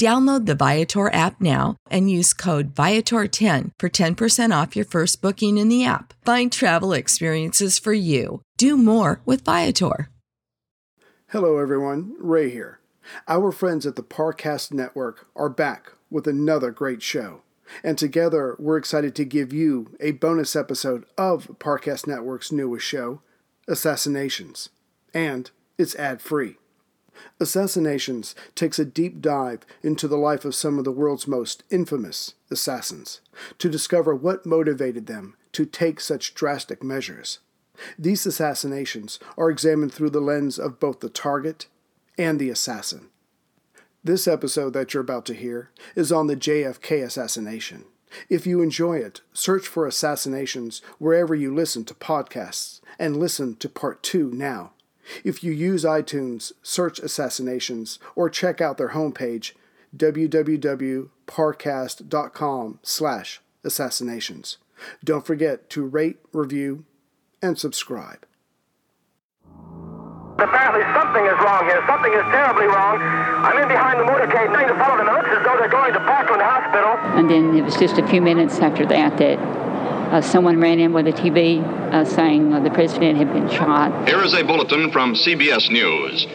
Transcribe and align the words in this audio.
Download 0.00 0.46
the 0.46 0.54
Viator 0.54 1.12
app 1.12 1.42
now 1.42 1.76
and 1.90 2.10
use 2.10 2.32
code 2.32 2.74
Viator10 2.74 3.72
for 3.78 3.90
10% 3.90 4.62
off 4.62 4.74
your 4.74 4.86
first 4.86 5.20
booking 5.20 5.58
in 5.58 5.68
the 5.68 5.84
app. 5.84 6.14
Find 6.24 6.50
travel 6.50 6.94
experiences 6.94 7.78
for 7.78 7.92
you. 7.92 8.40
Do 8.56 8.78
more 8.78 9.20
with 9.26 9.44
Viator. 9.44 10.08
Hello, 11.28 11.58
everyone. 11.58 12.16
Ray 12.18 12.48
here. 12.48 12.80
Our 13.28 13.52
friends 13.52 13.84
at 13.84 13.96
the 13.96 14.02
Parcast 14.02 14.72
Network 14.72 15.26
are 15.36 15.50
back 15.50 15.92
with 16.10 16.26
another 16.26 16.70
great 16.70 17.02
show. 17.02 17.42
And 17.84 17.98
together, 17.98 18.56
we're 18.58 18.78
excited 18.78 19.14
to 19.16 19.26
give 19.26 19.52
you 19.52 19.94
a 20.00 20.12
bonus 20.12 20.56
episode 20.56 21.04
of 21.18 21.58
Parcast 21.58 22.06
Network's 22.06 22.50
newest 22.50 22.86
show, 22.86 23.20
Assassinations. 23.68 24.70
And 25.12 25.50
it's 25.76 25.94
ad 25.96 26.22
free. 26.22 26.56
Assassinations 27.38 28.34
takes 28.54 28.78
a 28.78 28.84
deep 28.84 29.20
dive 29.20 29.60
into 29.82 30.08
the 30.08 30.18
life 30.18 30.44
of 30.44 30.54
some 30.54 30.78
of 30.78 30.84
the 30.84 30.92
world's 30.92 31.26
most 31.26 31.62
infamous 31.70 32.34
assassins 32.50 33.20
to 33.58 33.68
discover 33.68 34.14
what 34.14 34.46
motivated 34.46 35.06
them 35.06 35.36
to 35.52 35.64
take 35.64 36.00
such 36.00 36.34
drastic 36.34 36.82
measures. 36.82 37.38
These 37.98 38.26
assassinations 38.26 39.18
are 39.38 39.50
examined 39.50 39.92
through 39.92 40.10
the 40.10 40.20
lens 40.20 40.58
of 40.58 40.80
both 40.80 41.00
the 41.00 41.08
target 41.08 41.66
and 42.18 42.38
the 42.38 42.50
assassin. 42.50 43.08
This 44.04 44.26
episode 44.26 44.72
that 44.74 44.94
you're 44.94 45.02
about 45.02 45.26
to 45.26 45.34
hear 45.34 45.70
is 45.94 46.12
on 46.12 46.26
the 46.26 46.36
JFK 46.36 47.04
assassination. 47.04 47.84
If 48.28 48.46
you 48.46 48.60
enjoy 48.60 48.98
it, 48.98 49.20
search 49.32 49.66
for 49.66 49.86
Assassinations 49.86 50.82
wherever 50.98 51.34
you 51.34 51.54
listen 51.54 51.84
to 51.84 51.94
podcasts 51.94 52.80
and 52.98 53.16
listen 53.16 53.56
to 53.56 53.68
part 53.68 54.02
two 54.02 54.30
now. 54.32 54.72
If 55.24 55.42
you 55.42 55.52
use 55.52 55.84
iTunes, 55.84 56.52
search 56.62 56.98
Assassinations 56.98 57.98
or 58.14 58.30
check 58.30 58.60
out 58.60 58.78
their 58.78 58.90
homepage 58.90 59.52
www.parcast.com 59.96 62.78
slash 62.82 63.40
assassinations. 63.64 64.58
Don't 65.04 65.26
forget 65.26 65.68
to 65.70 65.84
rate, 65.84 66.18
review, 66.32 66.84
and 67.42 67.58
subscribe. 67.58 68.24
Apparently 70.38 70.82
something 70.94 71.26
is 71.26 71.36
wrong 71.44 71.64
here. 71.66 71.82
Something 71.86 72.12
is 72.14 72.22
terribly 72.32 72.66
wrong. 72.66 72.96
I'm 72.96 73.60
in 73.60 73.68
behind 73.68 74.00
the 74.00 74.04
motorcade 74.04 74.48
trying 74.48 74.68
to 74.68 74.74
follow 74.78 74.96
them. 74.96 75.08
It 75.08 75.12
looks 75.12 75.28
as 75.28 75.44
though 75.44 75.58
they're 75.58 75.68
going 75.68 75.92
to 75.92 76.00
Parkland 76.00 76.40
Hospital. 76.40 76.96
And 77.18 77.28
then 77.28 77.54
it 77.56 77.62
was 77.62 77.76
just 77.76 77.98
a 77.98 78.06
few 78.06 78.22
minutes 78.22 78.58
after 78.60 78.86
that 78.86 79.18
that 79.18 79.38
uh, 80.10 80.20
someone 80.20 80.60
ran 80.60 80.80
in 80.80 80.92
with 80.92 81.06
a 81.06 81.12
TV 81.12 81.62
uh, 81.92 82.04
saying 82.04 82.52
uh, 82.52 82.60
the 82.60 82.70
president 82.70 83.16
had 83.16 83.32
been 83.32 83.48
shot. 83.48 84.08
Here 84.08 84.22
is 84.22 84.34
a 84.34 84.42
bulletin 84.42 84.90
from 84.90 85.14
CBS 85.14 85.70
News. 85.70 86.26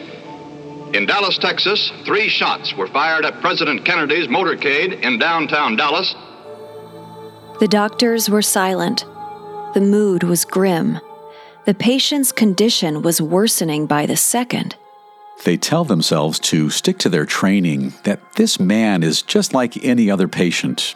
In 0.94 1.04
Dallas, 1.04 1.36
Texas, 1.36 1.92
three 2.04 2.28
shots 2.28 2.74
were 2.74 2.86
fired 2.86 3.26
at 3.26 3.40
President 3.40 3.84
Kennedy's 3.84 4.28
motorcade 4.28 5.02
in 5.02 5.18
downtown 5.18 5.76
Dallas. 5.76 6.14
The 7.60 7.68
doctors 7.68 8.30
were 8.30 8.42
silent. 8.42 9.04
The 9.74 9.80
mood 9.80 10.22
was 10.22 10.44
grim. 10.44 10.98
The 11.66 11.74
patient's 11.74 12.32
condition 12.32 13.02
was 13.02 13.20
worsening 13.20 13.86
by 13.86 14.06
the 14.06 14.16
second. 14.16 14.76
They 15.44 15.56
tell 15.56 15.84
themselves 15.84 16.38
to 16.40 16.70
stick 16.70 16.98
to 16.98 17.08
their 17.08 17.26
training, 17.26 17.92
that 18.04 18.20
this 18.36 18.58
man 18.58 19.02
is 19.02 19.20
just 19.20 19.52
like 19.52 19.84
any 19.84 20.10
other 20.10 20.28
patient. 20.28 20.94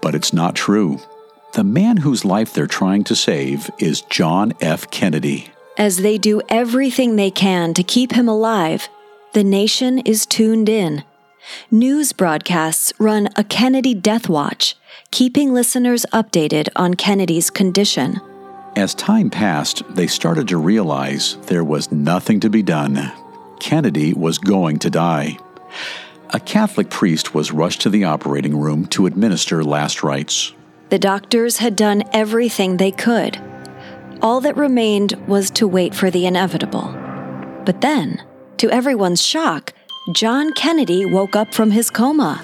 But 0.00 0.14
it's 0.14 0.32
not 0.32 0.56
true. 0.56 0.98
The 1.54 1.64
man 1.64 1.98
whose 1.98 2.24
life 2.24 2.52
they're 2.52 2.66
trying 2.66 3.04
to 3.04 3.16
save 3.16 3.70
is 3.78 4.02
John 4.02 4.52
F. 4.60 4.90
Kennedy. 4.90 5.48
As 5.76 5.98
they 5.98 6.18
do 6.18 6.42
everything 6.48 7.16
they 7.16 7.30
can 7.30 7.72
to 7.74 7.82
keep 7.82 8.12
him 8.12 8.28
alive, 8.28 8.88
the 9.32 9.44
nation 9.44 9.98
is 10.00 10.26
tuned 10.26 10.68
in. 10.68 11.04
News 11.70 12.12
broadcasts 12.12 12.92
run 12.98 13.28
a 13.36 13.44
Kennedy 13.44 13.94
Death 13.94 14.28
Watch, 14.28 14.76
keeping 15.10 15.52
listeners 15.54 16.04
updated 16.12 16.68
on 16.76 16.94
Kennedy's 16.94 17.48
condition. 17.48 18.20
As 18.76 18.94
time 18.94 19.30
passed, 19.30 19.82
they 19.88 20.06
started 20.06 20.48
to 20.48 20.58
realize 20.58 21.36
there 21.46 21.64
was 21.64 21.90
nothing 21.90 22.40
to 22.40 22.50
be 22.50 22.62
done. 22.62 23.10
Kennedy 23.58 24.12
was 24.12 24.38
going 24.38 24.78
to 24.80 24.90
die. 24.90 25.38
A 26.30 26.40
Catholic 26.40 26.90
priest 26.90 27.34
was 27.34 27.52
rushed 27.52 27.80
to 27.80 27.90
the 27.90 28.04
operating 28.04 28.56
room 28.56 28.86
to 28.88 29.06
administer 29.06 29.64
last 29.64 30.02
rites. 30.02 30.52
The 30.90 30.98
doctors 30.98 31.58
had 31.58 31.76
done 31.76 32.02
everything 32.14 32.76
they 32.76 32.90
could. 32.90 33.38
All 34.22 34.40
that 34.40 34.56
remained 34.56 35.12
was 35.26 35.50
to 35.52 35.68
wait 35.68 35.94
for 35.94 36.10
the 36.10 36.24
inevitable. 36.24 36.94
But 37.66 37.82
then, 37.82 38.22
to 38.56 38.70
everyone's 38.70 39.22
shock, 39.22 39.74
John 40.14 40.52
Kennedy 40.54 41.04
woke 41.04 41.36
up 41.36 41.52
from 41.52 41.72
his 41.72 41.90
coma. 41.90 42.42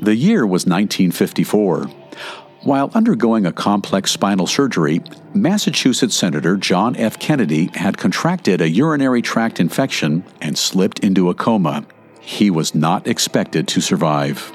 The 0.00 0.16
year 0.16 0.46
was 0.46 0.64
1954. 0.64 1.84
While 2.62 2.90
undergoing 2.94 3.44
a 3.44 3.52
complex 3.52 4.10
spinal 4.10 4.46
surgery, 4.46 5.02
Massachusetts 5.34 6.14
Senator 6.16 6.56
John 6.56 6.96
F. 6.96 7.18
Kennedy 7.18 7.70
had 7.74 7.98
contracted 7.98 8.62
a 8.62 8.68
urinary 8.68 9.20
tract 9.20 9.60
infection 9.60 10.24
and 10.40 10.56
slipped 10.56 11.00
into 11.00 11.28
a 11.28 11.34
coma. 11.34 11.84
He 12.20 12.50
was 12.50 12.74
not 12.74 13.06
expected 13.06 13.68
to 13.68 13.82
survive. 13.82 14.50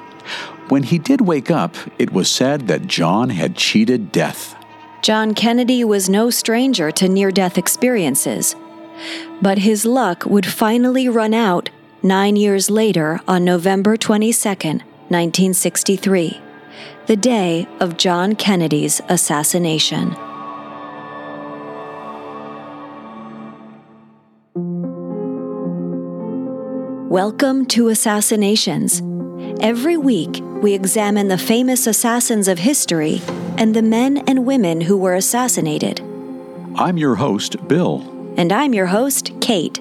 When 0.68 0.82
he 0.82 0.98
did 0.98 1.20
wake 1.20 1.50
up, 1.50 1.76
it 1.98 2.12
was 2.12 2.30
said 2.30 2.68
that 2.68 2.86
John 2.86 3.30
had 3.30 3.56
cheated 3.56 4.12
death. 4.12 4.56
John 5.02 5.34
Kennedy 5.34 5.84
was 5.84 6.08
no 6.08 6.30
stranger 6.30 6.90
to 6.92 7.08
near 7.08 7.30
death 7.30 7.58
experiences. 7.58 8.56
But 9.40 9.58
his 9.58 9.84
luck 9.84 10.24
would 10.26 10.46
finally 10.46 11.08
run 11.08 11.34
out 11.34 11.70
nine 12.02 12.36
years 12.36 12.70
later 12.70 13.20
on 13.26 13.44
November 13.44 13.96
22, 13.96 14.48
1963 14.48 16.40
the 17.06 17.16
day 17.16 17.66
of 17.80 17.96
John 17.96 18.34
Kennedy's 18.36 19.00
assassination. 19.08 20.14
Welcome 27.10 27.66
to 27.66 27.88
Assassinations. 27.88 29.02
Every 29.62 29.96
week, 29.96 30.40
we 30.60 30.74
examine 30.74 31.28
the 31.28 31.38
famous 31.38 31.86
assassins 31.86 32.48
of 32.48 32.58
history 32.58 33.22
and 33.56 33.76
the 33.76 33.80
men 33.80 34.18
and 34.26 34.44
women 34.44 34.80
who 34.80 34.96
were 34.96 35.14
assassinated. 35.14 36.00
I'm 36.74 36.98
your 36.98 37.14
host, 37.14 37.68
Bill. 37.68 38.02
And 38.36 38.52
I'm 38.52 38.74
your 38.74 38.86
host, 38.86 39.30
Kate. 39.40 39.80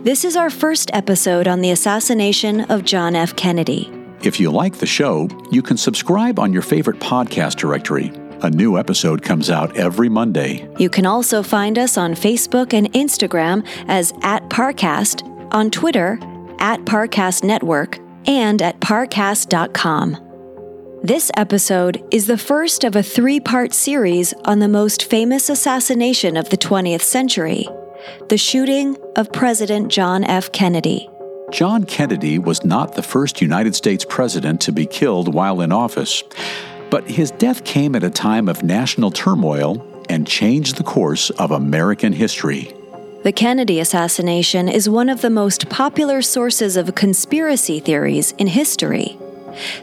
This 0.00 0.26
is 0.26 0.36
our 0.36 0.50
first 0.50 0.90
episode 0.92 1.48
on 1.48 1.62
the 1.62 1.70
assassination 1.70 2.60
of 2.70 2.84
John 2.84 3.16
F. 3.16 3.34
Kennedy. 3.34 3.90
If 4.22 4.38
you 4.38 4.50
like 4.50 4.76
the 4.76 4.84
show, 4.84 5.30
you 5.50 5.62
can 5.62 5.78
subscribe 5.78 6.38
on 6.38 6.52
your 6.52 6.60
favorite 6.60 7.00
podcast 7.00 7.56
directory. 7.56 8.12
A 8.42 8.50
new 8.50 8.76
episode 8.76 9.22
comes 9.22 9.48
out 9.48 9.74
every 9.74 10.10
Monday. 10.10 10.68
You 10.78 10.90
can 10.90 11.06
also 11.06 11.42
find 11.42 11.78
us 11.78 11.96
on 11.96 12.12
Facebook 12.12 12.74
and 12.74 12.92
Instagram 12.92 13.66
as 13.88 14.12
at 14.20 14.46
Parcast, 14.50 15.22
on 15.54 15.70
Twitter 15.70 16.18
at 16.58 16.80
Parcast 16.80 17.42
Network, 17.42 17.98
and 18.28 18.62
at 18.62 18.78
parcast.com. 18.80 20.16
This 21.02 21.30
episode 21.36 22.04
is 22.10 22.26
the 22.26 22.36
first 22.36 22.84
of 22.84 22.94
a 22.94 23.02
three 23.02 23.40
part 23.40 23.72
series 23.72 24.34
on 24.44 24.58
the 24.58 24.68
most 24.68 25.04
famous 25.04 25.48
assassination 25.48 26.36
of 26.36 26.50
the 26.50 26.58
20th 26.58 27.02
century 27.02 27.66
the 28.28 28.38
shooting 28.38 28.96
of 29.16 29.30
President 29.32 29.90
John 29.90 30.24
F. 30.24 30.52
Kennedy. 30.52 31.10
John 31.50 31.84
Kennedy 31.84 32.38
was 32.38 32.64
not 32.64 32.94
the 32.94 33.02
first 33.02 33.42
United 33.42 33.74
States 33.74 34.04
president 34.08 34.60
to 34.62 34.72
be 34.72 34.86
killed 34.86 35.34
while 35.34 35.60
in 35.60 35.72
office, 35.72 36.22
but 36.90 37.08
his 37.08 37.30
death 37.32 37.64
came 37.64 37.94
at 37.94 38.04
a 38.04 38.10
time 38.10 38.48
of 38.48 38.62
national 38.62 39.10
turmoil 39.10 39.84
and 40.08 40.26
changed 40.26 40.76
the 40.76 40.84
course 40.84 41.30
of 41.30 41.50
American 41.50 42.12
history. 42.12 42.72
The 43.24 43.32
Kennedy 43.32 43.80
assassination 43.80 44.68
is 44.68 44.88
one 44.88 45.08
of 45.08 45.22
the 45.22 45.28
most 45.30 45.68
popular 45.68 46.22
sources 46.22 46.76
of 46.76 46.94
conspiracy 46.94 47.80
theories 47.80 48.30
in 48.38 48.46
history. 48.46 49.18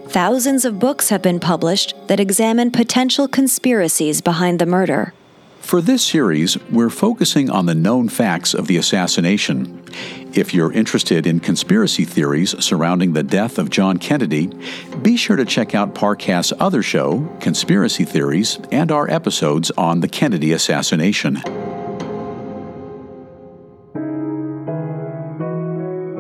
Thousands 0.07 0.63
of 0.63 0.79
books 0.79 1.09
have 1.09 1.21
been 1.21 1.41
published 1.41 1.93
that 2.07 2.21
examine 2.21 2.71
potential 2.71 3.27
conspiracies 3.27 4.21
behind 4.21 4.59
the 4.59 4.65
murder. 4.65 5.13
For 5.59 5.81
this 5.81 6.01
series, 6.01 6.57
we're 6.69 6.89
focusing 6.89 7.49
on 7.49 7.65
the 7.65 7.75
known 7.75 8.07
facts 8.07 8.53
of 8.53 8.67
the 8.67 8.77
assassination. 8.77 9.83
If 10.33 10.53
you're 10.53 10.71
interested 10.71 11.27
in 11.27 11.41
conspiracy 11.41 12.05
theories 12.05 12.55
surrounding 12.63 13.11
the 13.11 13.23
death 13.23 13.57
of 13.57 13.69
John 13.69 13.97
Kennedy, 13.97 14.47
be 15.01 15.17
sure 15.17 15.35
to 15.35 15.43
check 15.43 15.75
out 15.75 15.93
Parcast's 15.93 16.53
other 16.57 16.81
show, 16.81 17.27
Conspiracy 17.41 18.05
Theories, 18.05 18.59
and 18.71 18.93
our 18.93 19.09
episodes 19.09 19.71
on 19.71 19.99
the 19.99 20.07
Kennedy 20.07 20.53
assassination. 20.53 21.41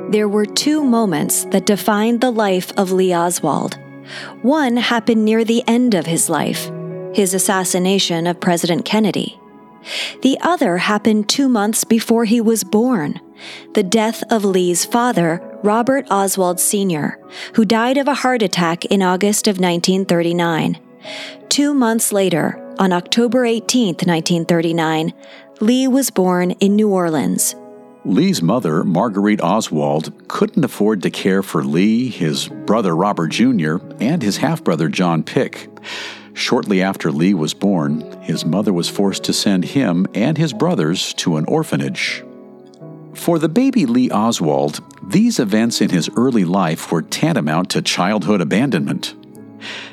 There 0.09 0.27
were 0.27 0.45
two 0.45 0.83
moments 0.83 1.45
that 1.45 1.65
defined 1.65 2.21
the 2.21 2.31
life 2.31 2.71
of 2.77 2.91
Lee 2.91 3.13
Oswald. 3.13 3.79
One 4.43 4.77
happened 4.77 5.25
near 5.25 5.43
the 5.43 5.63
end 5.67 5.95
of 5.95 6.05
his 6.05 6.29
life 6.29 6.71
his 7.15 7.33
assassination 7.33 8.27
of 8.27 8.41
President 8.41 8.83
Kennedy. 8.83 9.39
The 10.21 10.37
other 10.41 10.77
happened 10.77 11.29
two 11.29 11.47
months 11.47 11.85
before 11.85 12.25
he 12.25 12.41
was 12.41 12.63
born 12.63 13.21
the 13.73 13.83
death 13.83 14.23
of 14.29 14.45
Lee's 14.45 14.85
father, 14.85 15.41
Robert 15.61 16.05
Oswald 16.09 16.59
Sr., 16.59 17.19
who 17.55 17.65
died 17.65 17.97
of 17.97 18.07
a 18.07 18.13
heart 18.13 18.41
attack 18.41 18.85
in 18.85 19.01
August 19.01 19.47
of 19.47 19.59
1939. 19.59 20.79
Two 21.49 21.73
months 21.73 22.11
later, 22.11 22.61
on 22.79 22.93
October 22.93 23.45
18, 23.45 23.87
1939, 23.87 25.13
Lee 25.59 25.87
was 25.87 26.09
born 26.09 26.51
in 26.51 26.75
New 26.75 26.89
Orleans. 26.89 27.55
Lee's 28.05 28.39
mother, 28.39 28.83
Marguerite 28.83 29.41
Oswald, 29.41 30.13
couldn't 30.27 30.63
afford 30.63 31.01
to 31.01 31.09
care 31.09 31.41
for 31.41 31.63
Lee, 31.63 32.07
his 32.07 32.47
brother 32.47 32.95
Robert 32.95 33.29
Jr., 33.29 33.77
and 33.99 34.21
his 34.21 34.37
half 34.37 34.63
brother 34.63 34.89
John 34.89 35.23
Pic. 35.23 35.67
Shortly 36.35 36.83
after 36.83 37.11
Lee 37.11 37.33
was 37.33 37.55
born, 37.55 38.01
his 38.21 38.45
mother 38.45 38.71
was 38.71 38.89
forced 38.89 39.23
to 39.23 39.33
send 39.33 39.65
him 39.65 40.05
and 40.13 40.37
his 40.37 40.53
brothers 40.53 41.15
to 41.15 41.37
an 41.37 41.45
orphanage. 41.45 42.23
For 43.15 43.39
the 43.39 43.49
baby 43.49 43.87
Lee 43.87 44.11
Oswald, 44.11 44.81
these 45.01 45.39
events 45.39 45.81
in 45.81 45.89
his 45.89 46.07
early 46.15 46.45
life 46.45 46.91
were 46.91 47.01
tantamount 47.01 47.71
to 47.71 47.81
childhood 47.81 48.39
abandonment. 48.39 49.15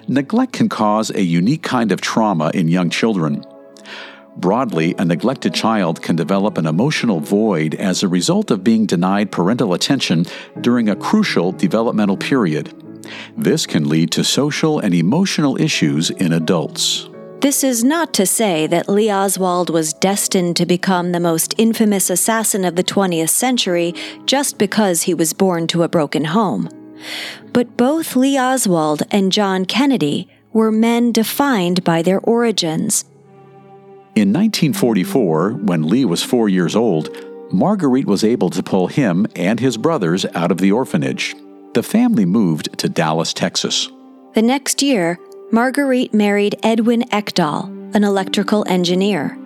Neglect 0.06 0.52
can 0.52 0.68
cause 0.68 1.10
a 1.10 1.22
unique 1.22 1.62
kind 1.62 1.90
of 1.90 2.02
trauma 2.02 2.50
in 2.52 2.68
young 2.68 2.90
children. 2.90 3.42
Broadly, 4.36 4.94
a 4.98 5.04
neglected 5.04 5.52
child 5.52 6.00
can 6.00 6.16
develop 6.16 6.56
an 6.56 6.66
emotional 6.66 7.20
void 7.20 7.74
as 7.74 8.02
a 8.02 8.08
result 8.08 8.50
of 8.50 8.64
being 8.64 8.86
denied 8.86 9.30
parental 9.30 9.74
attention 9.74 10.24
during 10.60 10.88
a 10.88 10.96
crucial 10.96 11.52
developmental 11.52 12.16
period. 12.16 12.72
This 13.36 13.66
can 13.66 13.88
lead 13.88 14.10
to 14.12 14.24
social 14.24 14.78
and 14.78 14.94
emotional 14.94 15.60
issues 15.60 16.10
in 16.10 16.32
adults. 16.32 17.08
This 17.40 17.64
is 17.64 17.82
not 17.82 18.14
to 18.14 18.24
say 18.24 18.68
that 18.68 18.88
Lee 18.88 19.12
Oswald 19.12 19.68
was 19.68 19.92
destined 19.92 20.56
to 20.56 20.64
become 20.64 21.10
the 21.10 21.20
most 21.20 21.54
infamous 21.58 22.08
assassin 22.08 22.64
of 22.64 22.76
the 22.76 22.84
20th 22.84 23.30
century 23.30 23.94
just 24.26 24.58
because 24.58 25.02
he 25.02 25.14
was 25.14 25.32
born 25.32 25.66
to 25.66 25.82
a 25.82 25.88
broken 25.88 26.26
home. 26.26 26.68
But 27.52 27.76
both 27.76 28.14
Lee 28.14 28.38
Oswald 28.38 29.02
and 29.10 29.32
John 29.32 29.64
Kennedy 29.64 30.28
were 30.52 30.70
men 30.70 31.10
defined 31.10 31.82
by 31.82 32.00
their 32.00 32.20
origins. 32.20 33.04
In 34.14 34.28
1944, 34.28 35.52
when 35.52 35.88
Lee 35.88 36.04
was 36.04 36.22
four 36.22 36.46
years 36.46 36.76
old, 36.76 37.16
Marguerite 37.50 38.06
was 38.06 38.22
able 38.22 38.50
to 38.50 38.62
pull 38.62 38.88
him 38.88 39.26
and 39.34 39.58
his 39.58 39.78
brothers 39.78 40.26
out 40.34 40.50
of 40.50 40.58
the 40.58 40.70
orphanage. 40.70 41.34
The 41.72 41.82
family 41.82 42.26
moved 42.26 42.78
to 42.78 42.90
Dallas, 42.90 43.32
Texas. 43.32 43.88
The 44.34 44.42
next 44.42 44.82
year, 44.82 45.18
Marguerite 45.50 46.12
married 46.12 46.56
Edwin 46.62 47.04
Eckdahl, 47.04 47.94
an 47.94 48.04
electrical 48.04 48.66
engineer. 48.68 49.38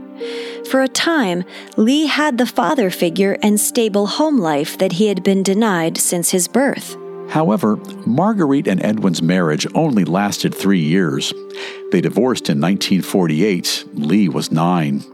For 0.69 0.83
a 0.83 0.89
time, 0.89 1.45
Lee 1.77 2.07
had 2.07 2.37
the 2.37 2.47
father 2.47 2.91
figure 2.91 3.39
and 3.45 3.61
stable 3.61 4.09
home 4.09 4.39
life 4.39 4.77
that 4.79 4.95
he 4.95 5.07
had 5.07 5.23
been 5.23 5.45
denied 5.45 5.97
since 5.97 6.31
his 6.33 6.49
birth. 6.49 6.97
However, 7.28 7.76
Marguerite 8.06 8.69
and 8.69 8.82
Edwin's 8.82 9.23
marriage 9.23 9.67
only 9.75 10.05
lasted 10.05 10.55
three 10.55 10.81
years. 10.81 11.32
They 11.93 12.00
divorced 12.00 12.49
in 12.49 12.61
1948. 12.61 13.84
Lee 13.94 14.28
was 14.28 14.52
nine. 14.52 15.05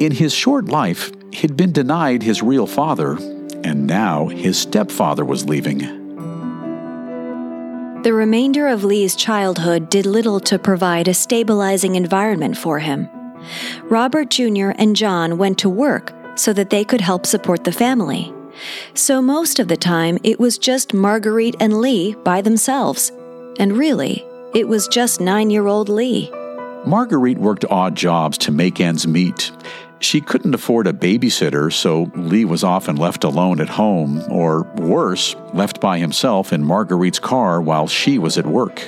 In 0.00 0.12
his 0.12 0.34
short 0.34 0.66
life, 0.66 1.12
he'd 1.32 1.56
been 1.56 1.72
denied 1.72 2.22
his 2.22 2.42
real 2.42 2.66
father, 2.66 3.16
and 3.64 3.86
now 3.86 4.28
his 4.28 4.58
stepfather 4.58 5.24
was 5.24 5.44
leaving. 5.44 5.78
The 8.02 8.12
remainder 8.12 8.68
of 8.68 8.84
Lee's 8.84 9.16
childhood 9.16 9.90
did 9.90 10.06
little 10.06 10.38
to 10.40 10.58
provide 10.58 11.08
a 11.08 11.14
stabilizing 11.14 11.96
environment 11.96 12.56
for 12.56 12.78
him. 12.78 13.08
Robert 13.84 14.30
Jr. 14.30 14.70
and 14.76 14.94
John 14.94 15.38
went 15.38 15.58
to 15.58 15.68
work 15.68 16.12
so 16.36 16.52
that 16.52 16.70
they 16.70 16.84
could 16.84 17.00
help 17.00 17.26
support 17.26 17.64
the 17.64 17.72
family. 17.72 18.32
So 18.94 19.20
most 19.20 19.58
of 19.58 19.68
the 19.68 19.76
time, 19.76 20.18
it 20.22 20.40
was 20.40 20.58
just 20.58 20.94
Marguerite 20.94 21.56
and 21.60 21.80
Lee 21.80 22.14
by 22.24 22.40
themselves. 22.40 23.12
And 23.58 23.76
really, 23.76 24.24
it 24.54 24.68
was 24.68 24.88
just 24.88 25.20
nine 25.20 25.50
year 25.50 25.66
old 25.66 25.88
Lee. 25.88 26.30
Marguerite 26.86 27.38
worked 27.38 27.64
odd 27.68 27.96
jobs 27.96 28.38
to 28.38 28.52
make 28.52 28.80
ends 28.80 29.06
meet. 29.06 29.50
She 29.98 30.20
couldn't 30.20 30.54
afford 30.54 30.86
a 30.86 30.92
babysitter, 30.92 31.72
so 31.72 32.10
Lee 32.14 32.44
was 32.44 32.62
often 32.62 32.96
left 32.96 33.24
alone 33.24 33.60
at 33.60 33.68
home, 33.68 34.22
or 34.30 34.62
worse, 34.76 35.34
left 35.54 35.80
by 35.80 35.98
himself 35.98 36.52
in 36.52 36.62
Marguerite's 36.62 37.18
car 37.18 37.60
while 37.60 37.88
she 37.88 38.18
was 38.18 38.36
at 38.38 38.46
work. 38.46 38.82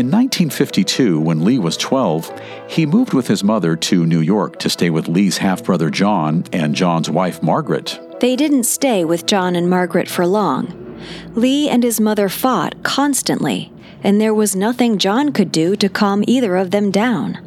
In 0.00 0.06
1952, 0.06 1.20
when 1.20 1.44
Lee 1.44 1.58
was 1.58 1.76
12, 1.76 2.40
he 2.66 2.86
moved 2.86 3.12
with 3.12 3.26
his 3.26 3.44
mother 3.44 3.76
to 3.76 4.06
New 4.06 4.22
York 4.22 4.58
to 4.60 4.70
stay 4.70 4.88
with 4.88 5.08
Lee's 5.08 5.36
half 5.36 5.62
brother 5.62 5.90
John 5.90 6.44
and 6.54 6.74
John's 6.74 7.10
wife 7.10 7.42
Margaret. 7.42 8.00
They 8.18 8.34
didn't 8.34 8.64
stay 8.64 9.04
with 9.04 9.26
John 9.26 9.54
and 9.54 9.68
Margaret 9.68 10.08
for 10.08 10.26
long. 10.26 10.98
Lee 11.34 11.68
and 11.68 11.82
his 11.82 12.00
mother 12.00 12.30
fought 12.30 12.82
constantly, 12.82 13.70
and 14.02 14.18
there 14.18 14.32
was 14.32 14.56
nothing 14.56 14.96
John 14.96 15.32
could 15.32 15.52
do 15.52 15.76
to 15.76 15.90
calm 15.90 16.24
either 16.26 16.56
of 16.56 16.70
them 16.70 16.90
down. 16.90 17.38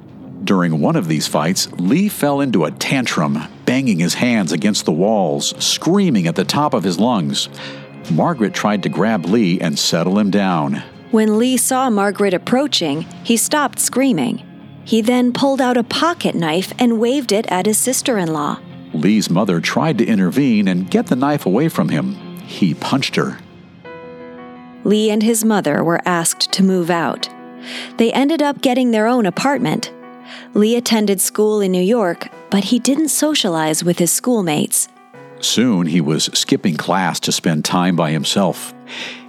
During 0.43 0.79
one 0.79 0.95
of 0.95 1.07
these 1.07 1.27
fights, 1.27 1.71
Lee 1.79 2.07
fell 2.07 2.39
into 2.39 2.65
a 2.65 2.71
tantrum, 2.71 3.39
banging 3.65 3.97
his 3.97 4.13
hands 4.13 4.51
against 4.51 4.85
the 4.85 4.91
walls, 4.91 5.55
screaming 5.57 6.27
at 6.27 6.35
the 6.35 6.45
top 6.45 6.75
of 6.75 6.83
his 6.83 6.99
lungs. 6.99 7.49
Margaret 8.11 8.53
tried 8.53 8.83
to 8.83 8.89
grab 8.89 9.25
Lee 9.25 9.59
and 9.59 9.79
settle 9.79 10.19
him 10.19 10.29
down. 10.29 10.83
When 11.13 11.37
Lee 11.37 11.57
saw 11.57 11.91
Margaret 11.91 12.33
approaching, 12.33 13.03
he 13.23 13.37
stopped 13.37 13.77
screaming. 13.77 14.41
He 14.83 14.99
then 14.99 15.31
pulled 15.31 15.61
out 15.61 15.77
a 15.77 15.83
pocket 15.83 16.33
knife 16.33 16.73
and 16.79 16.99
waved 16.99 17.31
it 17.31 17.45
at 17.51 17.67
his 17.67 17.77
sister 17.77 18.17
in 18.17 18.33
law. 18.33 18.59
Lee's 18.95 19.29
mother 19.29 19.61
tried 19.61 19.99
to 19.99 20.05
intervene 20.07 20.67
and 20.67 20.89
get 20.89 21.05
the 21.05 21.15
knife 21.15 21.45
away 21.45 21.69
from 21.69 21.89
him. 21.89 22.15
He 22.39 22.73
punched 22.73 23.15
her. 23.15 23.37
Lee 24.83 25.11
and 25.11 25.21
his 25.21 25.45
mother 25.45 25.83
were 25.83 26.01
asked 26.03 26.51
to 26.53 26.63
move 26.63 26.89
out. 26.89 27.29
They 27.97 28.11
ended 28.11 28.41
up 28.41 28.61
getting 28.61 28.89
their 28.89 29.05
own 29.05 29.27
apartment, 29.27 29.91
Lee 30.55 30.75
attended 30.75 31.21
school 31.21 31.61
in 31.61 31.71
New 31.71 31.81
York, 31.81 32.27
but 32.49 32.63
he 32.63 32.79
didn't 32.79 33.09
socialize 33.09 33.83
with 33.83 33.99
his 33.99 34.11
schoolmates. 34.11 34.87
Soon 35.39 35.85
he 35.85 36.01
was 36.01 36.25
skipping 36.33 36.75
class 36.75 37.19
to 37.19 37.31
spend 37.31 37.65
time 37.65 37.95
by 37.95 38.09
himself. 38.09 38.73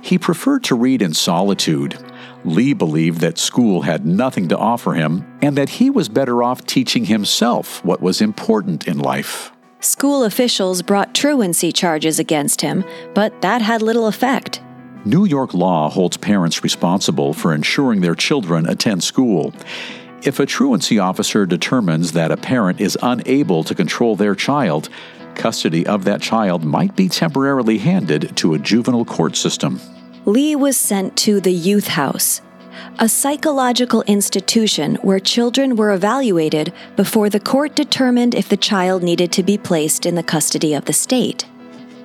He 0.05 0.19
preferred 0.19 0.65
to 0.65 0.75
read 0.75 1.01
in 1.01 1.15
solitude. 1.15 1.97
Lee 2.45 2.75
believed 2.75 3.23
that 3.23 3.39
school 3.39 3.81
had 3.81 4.05
nothing 4.05 4.49
to 4.49 4.59
offer 4.59 4.93
him 4.93 5.25
and 5.41 5.57
that 5.57 5.71
he 5.71 5.89
was 5.89 6.11
better 6.11 6.43
off 6.43 6.67
teaching 6.67 7.07
himself 7.07 7.83
what 7.87 8.03
was 8.03 8.21
important 8.21 8.87
in 8.87 8.99
life. 8.99 9.51
School 9.81 10.25
officials 10.25 10.83
brought 10.83 11.15
truancy 11.15 11.73
charges 11.73 12.19
against 12.19 12.61
him, 12.61 12.85
but 13.15 13.41
that 13.41 13.63
had 13.63 13.81
little 13.81 14.07
effect. 14.07 14.61
New 15.07 15.25
York 15.25 15.55
law 15.55 15.89
holds 15.89 16.19
parents 16.19 16.63
responsible 16.63 17.33
for 17.33 17.55
ensuring 17.55 18.03
their 18.03 18.15
children 18.15 18.69
attend 18.69 19.03
school. 19.03 19.55
If 20.23 20.39
a 20.39 20.45
truancy 20.45 20.99
officer 20.99 21.47
determines 21.47 22.13
that 22.13 22.31
a 22.31 22.37
parent 22.37 22.79
is 22.79 22.99
unable 23.01 23.65
to 23.65 23.75
control 23.75 24.17
their 24.17 24.35
child, 24.35 24.91
custody 25.35 25.87
of 25.87 26.05
that 26.05 26.21
child 26.21 26.63
might 26.63 26.95
be 26.95 27.09
temporarily 27.09 27.79
handed 27.79 28.37
to 28.37 28.53
a 28.53 28.59
juvenile 28.59 29.07
court 29.07 29.35
system. 29.35 29.81
Lee 30.26 30.57
was 30.57 30.78
sent 30.78 31.19
to 31.19 31.38
the 31.38 31.52
Youth 31.52 31.87
House, 31.87 32.40
a 32.99 33.11
psychological 33.11 34.00
institution 34.02 34.95
where 35.02 35.21
children 35.21 35.76
were 35.76 35.93
evaluated 35.93 36.73
before 36.97 37.28
the 37.28 37.40
court 37.40 37.76
determined 37.76 38.35
if 38.35 38.49
the 38.49 38.57
child 38.57 39.02
needed 39.02 39.31
to 39.33 39.43
be 39.43 39.59
placed 39.59 40.07
in 40.07 40.14
the 40.14 40.23
custody 40.23 40.73
of 40.73 40.87
the 40.87 40.95
state. 40.95 41.45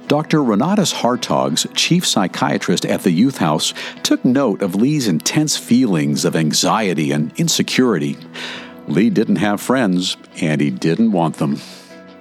Dr. 0.09 0.39
Renatus 0.39 0.93
Hartogs, 0.95 1.65
chief 1.75 2.05
psychiatrist 2.05 2.85
at 2.85 3.03
the 3.03 3.11
Youth 3.11 3.38
House, 3.38 3.73
took 4.03 4.25
note 4.25 4.61
of 4.61 4.75
Lee's 4.75 5.07
intense 5.07 5.55
feelings 5.55 6.25
of 6.25 6.35
anxiety 6.35 7.11
and 7.11 7.31
insecurity. 7.38 8.17
Lee 8.89 9.09
didn't 9.09 9.38
have 9.38 9.61
friends, 9.61 10.17
and 10.41 10.59
he 10.59 10.71
didn't 10.71 11.13
want 11.13 11.38
them. 11.38 11.61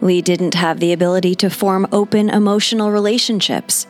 Lee 0.00 0.23
didn't 0.23 0.55
have 0.55 0.81
the 0.81 0.93
ability 0.93 1.35
to 1.37 1.50
form 1.50 1.87
open 1.93 2.31
emotional 2.31 2.90
relationships. 2.90 3.87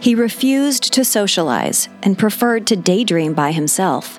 He 0.00 0.14
refused 0.14 0.92
to 0.92 1.04
socialize 1.04 1.88
and 2.02 2.18
preferred 2.18 2.66
to 2.68 2.76
daydream 2.76 3.34
by 3.34 3.52
himself. 3.52 4.18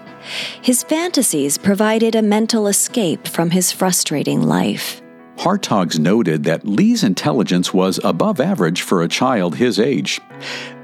His 0.61 0.83
fantasies 0.83 1.57
provided 1.57 2.15
a 2.15 2.21
mental 2.21 2.67
escape 2.67 3.27
from 3.27 3.51
his 3.51 3.71
frustrating 3.71 4.41
life. 4.41 5.01
Hartogs 5.37 5.99
noted 5.99 6.45
that 6.45 6.65
Lee's 6.65 7.03
intelligence 7.03 7.73
was 7.73 7.99
above 8.03 8.39
average 8.39 8.81
for 8.81 9.03
a 9.03 9.07
child 9.07 9.55
his 9.55 9.79
age. 9.79 10.21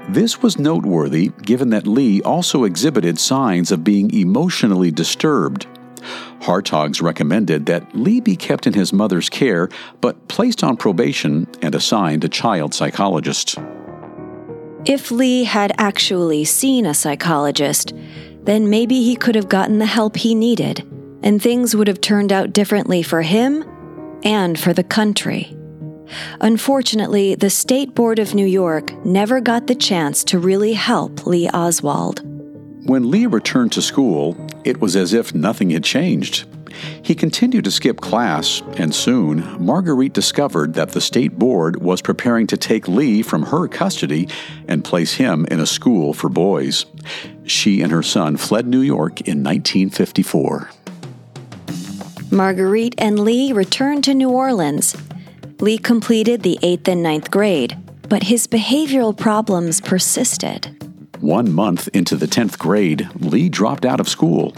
This 0.08 0.42
was 0.42 0.58
noteworthy 0.58 1.32
given 1.42 1.70
that 1.70 1.86
Lee 1.86 2.20
also 2.22 2.64
exhibited 2.64 3.18
signs 3.18 3.72
of 3.72 3.82
being 3.82 4.12
emotionally 4.12 4.90
disturbed. 4.90 5.66
Hartogs 6.42 7.00
recommended 7.00 7.66
that 7.66 7.94
Lee 7.94 8.20
be 8.20 8.36
kept 8.36 8.66
in 8.66 8.72
his 8.72 8.92
mother's 8.92 9.28
care, 9.28 9.68
but 10.00 10.28
placed 10.28 10.64
on 10.64 10.76
probation 10.76 11.46
and 11.62 11.74
assigned 11.74 12.24
a 12.24 12.28
child 12.28 12.74
psychologist. 12.74 13.58
If 14.84 15.12
Lee 15.12 15.44
had 15.44 15.72
actually 15.78 16.44
seen 16.44 16.84
a 16.84 16.94
psychologist, 16.94 17.92
then 18.42 18.68
maybe 18.68 19.02
he 19.02 19.14
could 19.14 19.36
have 19.36 19.48
gotten 19.48 19.78
the 19.78 19.86
help 19.86 20.16
he 20.16 20.34
needed, 20.34 20.80
and 21.22 21.40
things 21.40 21.76
would 21.76 21.86
have 21.86 22.00
turned 22.00 22.32
out 22.32 22.52
differently 22.52 23.02
for 23.02 23.22
him 23.22 23.64
and 24.24 24.58
for 24.58 24.72
the 24.72 24.82
country. 24.82 25.56
Unfortunately, 26.40 27.36
the 27.36 27.50
State 27.50 27.94
Board 27.94 28.18
of 28.18 28.34
New 28.34 28.46
York 28.46 28.92
never 29.04 29.40
got 29.40 29.68
the 29.68 29.74
chance 29.76 30.24
to 30.24 30.38
really 30.38 30.72
help 30.72 31.24
Lee 31.26 31.48
Oswald. 31.50 32.31
When 32.84 33.12
Lee 33.12 33.26
returned 33.26 33.70
to 33.72 33.82
school, 33.82 34.36
it 34.64 34.80
was 34.80 34.96
as 34.96 35.12
if 35.12 35.34
nothing 35.34 35.70
had 35.70 35.84
changed. 35.84 36.46
He 37.02 37.14
continued 37.14 37.64
to 37.64 37.70
skip 37.70 38.00
class, 38.00 38.60
and 38.76 38.92
soon 38.92 39.64
Marguerite 39.64 40.12
discovered 40.12 40.74
that 40.74 40.90
the 40.90 41.00
state 41.00 41.38
board 41.38 41.80
was 41.80 42.02
preparing 42.02 42.48
to 42.48 42.56
take 42.56 42.88
Lee 42.88 43.22
from 43.22 43.44
her 43.44 43.68
custody 43.68 44.28
and 44.66 44.84
place 44.84 45.14
him 45.14 45.46
in 45.50 45.60
a 45.60 45.66
school 45.66 46.12
for 46.12 46.28
boys. 46.28 46.86
She 47.44 47.82
and 47.82 47.92
her 47.92 48.02
son 48.02 48.36
fled 48.36 48.66
New 48.66 48.80
York 48.80 49.20
in 49.20 49.44
1954. 49.44 50.70
Marguerite 52.32 52.94
and 52.98 53.20
Lee 53.20 53.52
returned 53.52 54.02
to 54.04 54.14
New 54.14 54.30
Orleans. 54.30 54.96
Lee 55.60 55.78
completed 55.78 56.42
the 56.42 56.58
8th 56.62 56.88
and 56.88 57.02
ninth 57.02 57.30
grade, 57.30 57.76
but 58.08 58.24
his 58.24 58.48
behavioral 58.48 59.16
problems 59.16 59.80
persisted. 59.80 60.91
One 61.22 61.52
month 61.52 61.86
into 61.94 62.16
the 62.16 62.26
10th 62.26 62.58
grade, 62.58 63.08
Lee 63.14 63.48
dropped 63.48 63.84
out 63.84 64.00
of 64.00 64.08
school. 64.08 64.56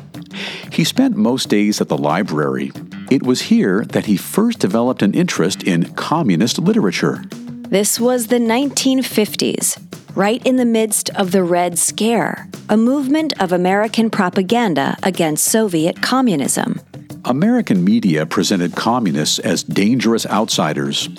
He 0.72 0.82
spent 0.82 1.14
most 1.14 1.50
days 1.50 1.78
at 1.82 1.90
the 1.90 1.98
library. 1.98 2.72
It 3.10 3.22
was 3.22 3.42
here 3.42 3.84
that 3.90 4.06
he 4.06 4.16
first 4.16 4.60
developed 4.60 5.02
an 5.02 5.12
interest 5.12 5.62
in 5.62 5.92
communist 5.92 6.58
literature. 6.58 7.22
This 7.68 8.00
was 8.00 8.28
the 8.28 8.38
1950s, 8.38 9.78
right 10.16 10.44
in 10.46 10.56
the 10.56 10.64
midst 10.64 11.10
of 11.10 11.32
the 11.32 11.42
Red 11.44 11.78
Scare, 11.78 12.48
a 12.70 12.78
movement 12.78 13.34
of 13.38 13.52
American 13.52 14.08
propaganda 14.08 14.96
against 15.02 15.44
Soviet 15.44 16.00
communism. 16.00 16.80
American 17.26 17.84
media 17.84 18.24
presented 18.24 18.74
communists 18.74 19.38
as 19.38 19.62
dangerous 19.64 20.24
outsiders. 20.26 21.10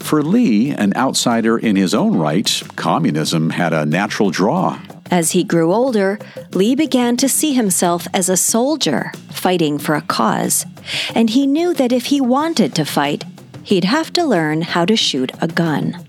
For 0.00 0.22
Lee, 0.22 0.70
an 0.70 0.94
outsider 0.96 1.58
in 1.58 1.76
his 1.76 1.94
own 1.94 2.16
right, 2.16 2.62
communism 2.76 3.50
had 3.50 3.72
a 3.72 3.84
natural 3.84 4.30
draw. 4.30 4.80
As 5.10 5.32
he 5.32 5.44
grew 5.44 5.72
older, 5.72 6.18
Lee 6.52 6.74
began 6.74 7.16
to 7.18 7.28
see 7.28 7.52
himself 7.52 8.06
as 8.12 8.28
a 8.28 8.36
soldier 8.36 9.12
fighting 9.30 9.78
for 9.78 9.94
a 9.94 10.02
cause, 10.02 10.66
and 11.14 11.30
he 11.30 11.46
knew 11.46 11.74
that 11.74 11.92
if 11.92 12.06
he 12.06 12.20
wanted 12.20 12.74
to 12.74 12.84
fight, 12.84 13.24
he'd 13.62 13.84
have 13.84 14.12
to 14.14 14.24
learn 14.24 14.62
how 14.62 14.84
to 14.84 14.96
shoot 14.96 15.32
a 15.40 15.48
gun. 15.48 16.04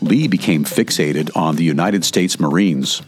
Lee 0.00 0.28
became 0.28 0.64
fixated 0.64 1.34
on 1.34 1.56
the 1.56 1.64
United 1.64 2.04
States 2.04 2.38
Marines. 2.38 3.02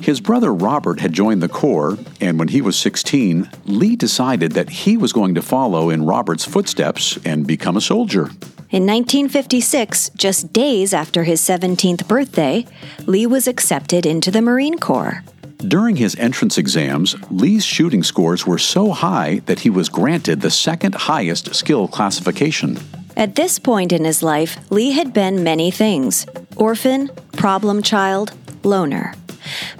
His 0.00 0.20
brother 0.20 0.52
Robert 0.52 0.98
had 0.98 1.12
joined 1.12 1.42
the 1.42 1.48
Corps, 1.48 1.96
and 2.20 2.38
when 2.38 2.48
he 2.48 2.60
was 2.60 2.76
16, 2.76 3.48
Lee 3.66 3.94
decided 3.94 4.52
that 4.52 4.68
he 4.68 4.96
was 4.96 5.12
going 5.12 5.34
to 5.36 5.42
follow 5.42 5.90
in 5.90 6.06
Robert's 6.06 6.44
footsteps 6.44 7.18
and 7.24 7.46
become 7.46 7.76
a 7.76 7.80
soldier. 7.80 8.30
In 8.72 8.86
1956, 8.86 10.10
just 10.10 10.52
days 10.52 10.94
after 10.94 11.24
his 11.24 11.40
17th 11.40 12.06
birthday, 12.06 12.64
Lee 13.04 13.26
was 13.26 13.48
accepted 13.48 14.06
into 14.06 14.30
the 14.30 14.40
Marine 14.40 14.78
Corps. 14.78 15.24
During 15.58 15.96
his 15.96 16.14
entrance 16.14 16.56
exams, 16.56 17.16
Lee's 17.32 17.64
shooting 17.64 18.04
scores 18.04 18.46
were 18.46 18.58
so 18.58 18.92
high 18.92 19.40
that 19.46 19.58
he 19.58 19.70
was 19.70 19.88
granted 19.88 20.40
the 20.40 20.52
second 20.52 20.94
highest 20.94 21.52
skill 21.52 21.88
classification. 21.88 22.78
At 23.16 23.34
this 23.34 23.58
point 23.58 23.90
in 23.90 24.04
his 24.04 24.22
life, 24.22 24.56
Lee 24.70 24.92
had 24.92 25.12
been 25.12 25.42
many 25.42 25.72
things 25.72 26.24
orphan, 26.54 27.10
problem 27.32 27.82
child, 27.82 28.34
loner. 28.62 29.14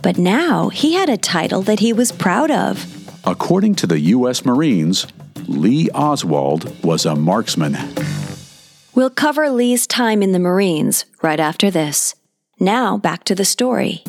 But 0.02 0.18
now 0.18 0.68
he 0.68 0.94
had 0.94 1.09
a 1.09 1.16
title 1.16 1.62
that 1.62 1.78
he 1.78 1.92
was 1.92 2.11
proud 2.11 2.50
of. 2.50 2.85
According 3.25 3.76
to 3.76 3.87
the 3.87 4.00
U.S. 4.00 4.44
Marines, 4.44 5.06
Lee 5.47 5.88
Oswald 5.90 6.85
was 6.85 7.06
a 7.06 7.14
marksman. 7.14 7.76
We'll 8.92 9.11
cover 9.11 9.49
Lee's 9.50 9.87
time 9.87 10.20
in 10.20 10.32
the 10.32 10.40
Marines 10.40 11.04
right 11.23 11.38
after 11.38 11.70
this. 11.70 12.16
Now, 12.59 12.99
back 12.99 13.23
to 13.25 13.37
the 13.37 13.44
story. 13.44 14.02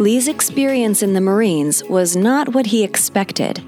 Lee's 0.00 0.28
experience 0.28 1.02
in 1.02 1.12
the 1.12 1.20
Marines 1.20 1.84
was 1.84 2.16
not 2.16 2.54
what 2.54 2.66
he 2.66 2.82
expected. 2.82 3.58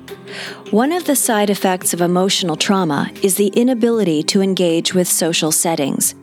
One 0.70 0.92
of 0.92 1.04
the 1.04 1.16
side 1.16 1.50
effects 1.50 1.92
of 1.92 2.00
emotional 2.00 2.56
trauma 2.56 3.10
is 3.22 3.36
the 3.36 3.48
inability 3.48 4.22
to 4.24 4.40
engage 4.40 4.94
with 4.94 5.06
social 5.06 5.52
settings. 5.52 6.14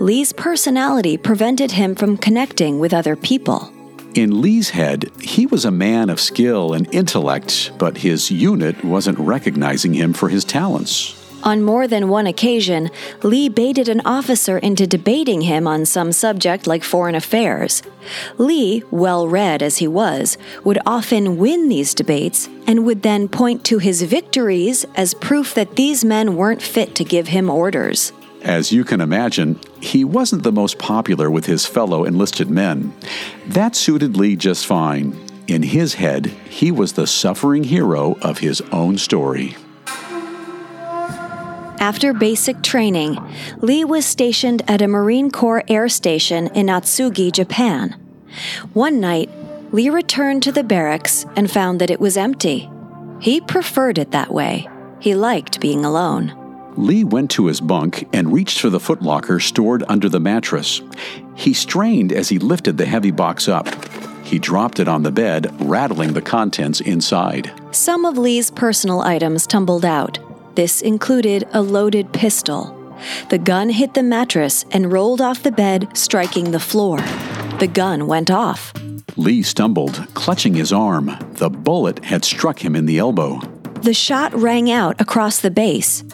Lee's 0.00 0.32
personality 0.32 1.16
prevented 1.16 1.70
him 1.70 1.94
from 1.94 2.16
connecting 2.16 2.80
with 2.80 2.92
other 2.92 3.14
people. 3.14 3.72
In 4.14 4.40
Lee's 4.40 4.70
head, 4.70 5.10
he 5.20 5.44
was 5.44 5.64
a 5.64 5.72
man 5.72 6.08
of 6.08 6.20
skill 6.20 6.72
and 6.72 6.92
intellect, 6.94 7.72
but 7.78 7.98
his 7.98 8.30
unit 8.30 8.84
wasn't 8.84 9.18
recognizing 9.18 9.92
him 9.92 10.12
for 10.12 10.28
his 10.28 10.44
talents. 10.44 11.20
On 11.42 11.64
more 11.64 11.88
than 11.88 12.08
one 12.08 12.28
occasion, 12.28 12.90
Lee 13.24 13.48
baited 13.48 13.88
an 13.88 14.00
officer 14.04 14.56
into 14.58 14.86
debating 14.86 15.40
him 15.40 15.66
on 15.66 15.84
some 15.84 16.12
subject 16.12 16.68
like 16.68 16.84
foreign 16.84 17.16
affairs. 17.16 17.82
Lee, 18.38 18.84
well 18.92 19.26
read 19.26 19.64
as 19.64 19.78
he 19.78 19.88
was, 19.88 20.38
would 20.62 20.78
often 20.86 21.36
win 21.36 21.68
these 21.68 21.92
debates 21.92 22.48
and 22.68 22.86
would 22.86 23.02
then 23.02 23.28
point 23.28 23.64
to 23.64 23.78
his 23.78 24.02
victories 24.02 24.86
as 24.94 25.12
proof 25.12 25.54
that 25.54 25.74
these 25.74 26.04
men 26.04 26.36
weren't 26.36 26.62
fit 26.62 26.94
to 26.94 27.04
give 27.04 27.28
him 27.28 27.50
orders. 27.50 28.12
As 28.44 28.72
you 28.72 28.84
can 28.84 29.00
imagine, 29.00 29.58
he 29.80 30.04
wasn't 30.04 30.42
the 30.42 30.52
most 30.52 30.78
popular 30.78 31.30
with 31.30 31.46
his 31.46 31.64
fellow 31.64 32.04
enlisted 32.04 32.50
men. 32.50 32.92
That 33.46 33.74
suited 33.74 34.18
Lee 34.18 34.36
just 34.36 34.66
fine. 34.66 35.18
In 35.46 35.62
his 35.62 35.94
head, 35.94 36.26
he 36.26 36.70
was 36.70 36.92
the 36.92 37.06
suffering 37.06 37.64
hero 37.64 38.16
of 38.20 38.38
his 38.38 38.60
own 38.70 38.98
story. 38.98 39.56
After 41.80 42.12
basic 42.12 42.62
training, 42.62 43.18
Lee 43.60 43.84
was 43.84 44.04
stationed 44.04 44.62
at 44.68 44.82
a 44.82 44.88
Marine 44.88 45.30
Corps 45.30 45.64
air 45.68 45.88
station 45.88 46.48
in 46.48 46.66
Atsugi, 46.66 47.32
Japan. 47.32 47.96
One 48.74 49.00
night, 49.00 49.30
Lee 49.72 49.88
returned 49.88 50.42
to 50.42 50.52
the 50.52 50.64
barracks 50.64 51.24
and 51.34 51.50
found 51.50 51.80
that 51.80 51.90
it 51.90 52.00
was 52.00 52.18
empty. 52.18 52.70
He 53.20 53.40
preferred 53.40 53.98
it 53.98 54.10
that 54.10 54.32
way. 54.32 54.68
He 55.00 55.14
liked 55.14 55.60
being 55.60 55.84
alone. 55.84 56.43
Lee 56.76 57.04
went 57.04 57.30
to 57.32 57.46
his 57.46 57.60
bunk 57.60 58.08
and 58.12 58.32
reached 58.32 58.60
for 58.60 58.70
the 58.70 58.78
footlocker 58.78 59.40
stored 59.40 59.84
under 59.88 60.08
the 60.08 60.20
mattress. 60.20 60.82
He 61.36 61.54
strained 61.54 62.12
as 62.12 62.28
he 62.28 62.38
lifted 62.38 62.76
the 62.76 62.86
heavy 62.86 63.10
box 63.10 63.48
up. 63.48 63.68
He 64.24 64.38
dropped 64.38 64.80
it 64.80 64.88
on 64.88 65.02
the 65.02 65.12
bed, 65.12 65.54
rattling 65.60 66.14
the 66.14 66.22
contents 66.22 66.80
inside. 66.80 67.52
Some 67.70 68.04
of 68.04 68.18
Lee's 68.18 68.50
personal 68.50 69.02
items 69.02 69.46
tumbled 69.46 69.84
out. 69.84 70.18
This 70.56 70.80
included 70.80 71.46
a 71.52 71.60
loaded 71.60 72.12
pistol. 72.12 72.76
The 73.28 73.38
gun 73.38 73.68
hit 73.68 73.94
the 73.94 74.02
mattress 74.02 74.64
and 74.70 74.92
rolled 74.92 75.20
off 75.20 75.42
the 75.42 75.52
bed, 75.52 75.96
striking 75.96 76.50
the 76.50 76.60
floor. 76.60 76.98
The 77.58 77.70
gun 77.72 78.06
went 78.06 78.30
off. 78.30 78.72
Lee 79.16 79.42
stumbled, 79.42 80.06
clutching 80.14 80.54
his 80.54 80.72
arm. 80.72 81.16
The 81.34 81.50
bullet 81.50 82.04
had 82.04 82.24
struck 82.24 82.64
him 82.64 82.74
in 82.74 82.86
the 82.86 82.98
elbow. 82.98 83.40
The 83.84 83.92
shot 83.92 84.32
rang 84.32 84.70
out 84.70 84.98
across 84.98 85.40
the 85.40 85.50
base. 85.50 86.04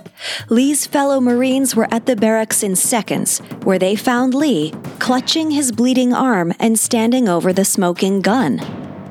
Lee's 0.49 0.89
fellow 0.89 1.21
Marines 1.21 1.77
were 1.77 1.87
at 1.95 2.05
the 2.05 2.17
barracks 2.17 2.65
in 2.65 2.75
seconds, 2.75 3.39
where 3.63 3.79
they 3.79 3.95
found 3.95 4.35
Lee 4.35 4.73
clutching 4.99 5.53
his 5.53 5.71
bleeding 5.71 6.13
arm 6.13 6.53
and 6.59 6.77
standing 6.77 7.29
over 7.29 7.53
the 7.53 7.65
smoking 7.65 8.23
gun. 8.23 8.59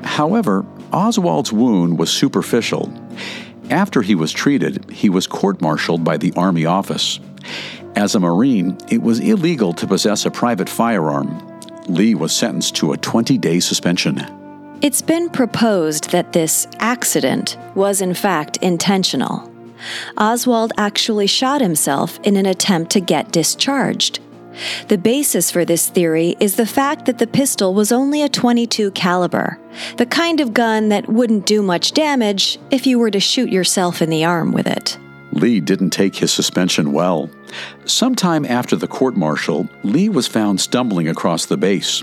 However, 0.02 0.66
Oswald's 0.92 1.54
wound 1.54 1.98
was 1.98 2.12
superficial. 2.12 2.92
After 3.70 4.02
he 4.02 4.14
was 4.14 4.30
treated, 4.30 4.90
he 4.90 5.08
was 5.08 5.26
court 5.26 5.62
martialed 5.62 6.04
by 6.04 6.18
the 6.18 6.34
Army 6.36 6.66
office. 6.66 7.18
As 7.96 8.14
a 8.14 8.20
Marine, 8.20 8.76
it 8.90 9.00
was 9.00 9.20
illegal 9.20 9.72
to 9.72 9.86
possess 9.86 10.26
a 10.26 10.30
private 10.30 10.68
firearm. 10.68 11.40
Lee 11.88 12.14
was 12.14 12.36
sentenced 12.36 12.76
to 12.76 12.92
a 12.92 12.98
20 12.98 13.38
day 13.38 13.58
suspension. 13.58 14.18
It's 14.82 15.02
been 15.02 15.28
proposed 15.28 16.10
that 16.10 16.32
this 16.32 16.66
accident 16.78 17.58
was 17.74 18.00
in 18.00 18.14
fact 18.14 18.56
intentional. 18.58 19.52
Oswald 20.16 20.72
actually 20.78 21.26
shot 21.26 21.60
himself 21.60 22.18
in 22.22 22.34
an 22.36 22.46
attempt 22.46 22.90
to 22.92 23.00
get 23.00 23.30
discharged. 23.30 24.20
The 24.88 24.96
basis 24.96 25.50
for 25.50 25.66
this 25.66 25.90
theory 25.90 26.34
is 26.40 26.56
the 26.56 26.64
fact 26.64 27.04
that 27.04 27.18
the 27.18 27.26
pistol 27.26 27.74
was 27.74 27.92
only 27.92 28.22
a 28.22 28.28
22 28.30 28.92
caliber, 28.92 29.58
the 29.98 30.06
kind 30.06 30.40
of 30.40 30.54
gun 30.54 30.88
that 30.88 31.10
wouldn't 31.10 31.44
do 31.44 31.60
much 31.60 31.92
damage 31.92 32.58
if 32.70 32.86
you 32.86 32.98
were 32.98 33.10
to 33.10 33.20
shoot 33.20 33.50
yourself 33.52 34.00
in 34.00 34.08
the 34.08 34.24
arm 34.24 34.50
with 34.50 34.66
it. 34.66 34.96
Lee 35.32 35.60
didn't 35.60 35.90
take 35.90 36.16
his 36.16 36.32
suspension 36.32 36.92
well. 36.92 37.28
Sometime 37.84 38.46
after 38.46 38.76
the 38.76 38.88
court 38.88 39.14
martial, 39.14 39.68
Lee 39.82 40.08
was 40.08 40.26
found 40.26 40.58
stumbling 40.58 41.06
across 41.06 41.44
the 41.44 41.58
base. 41.58 42.02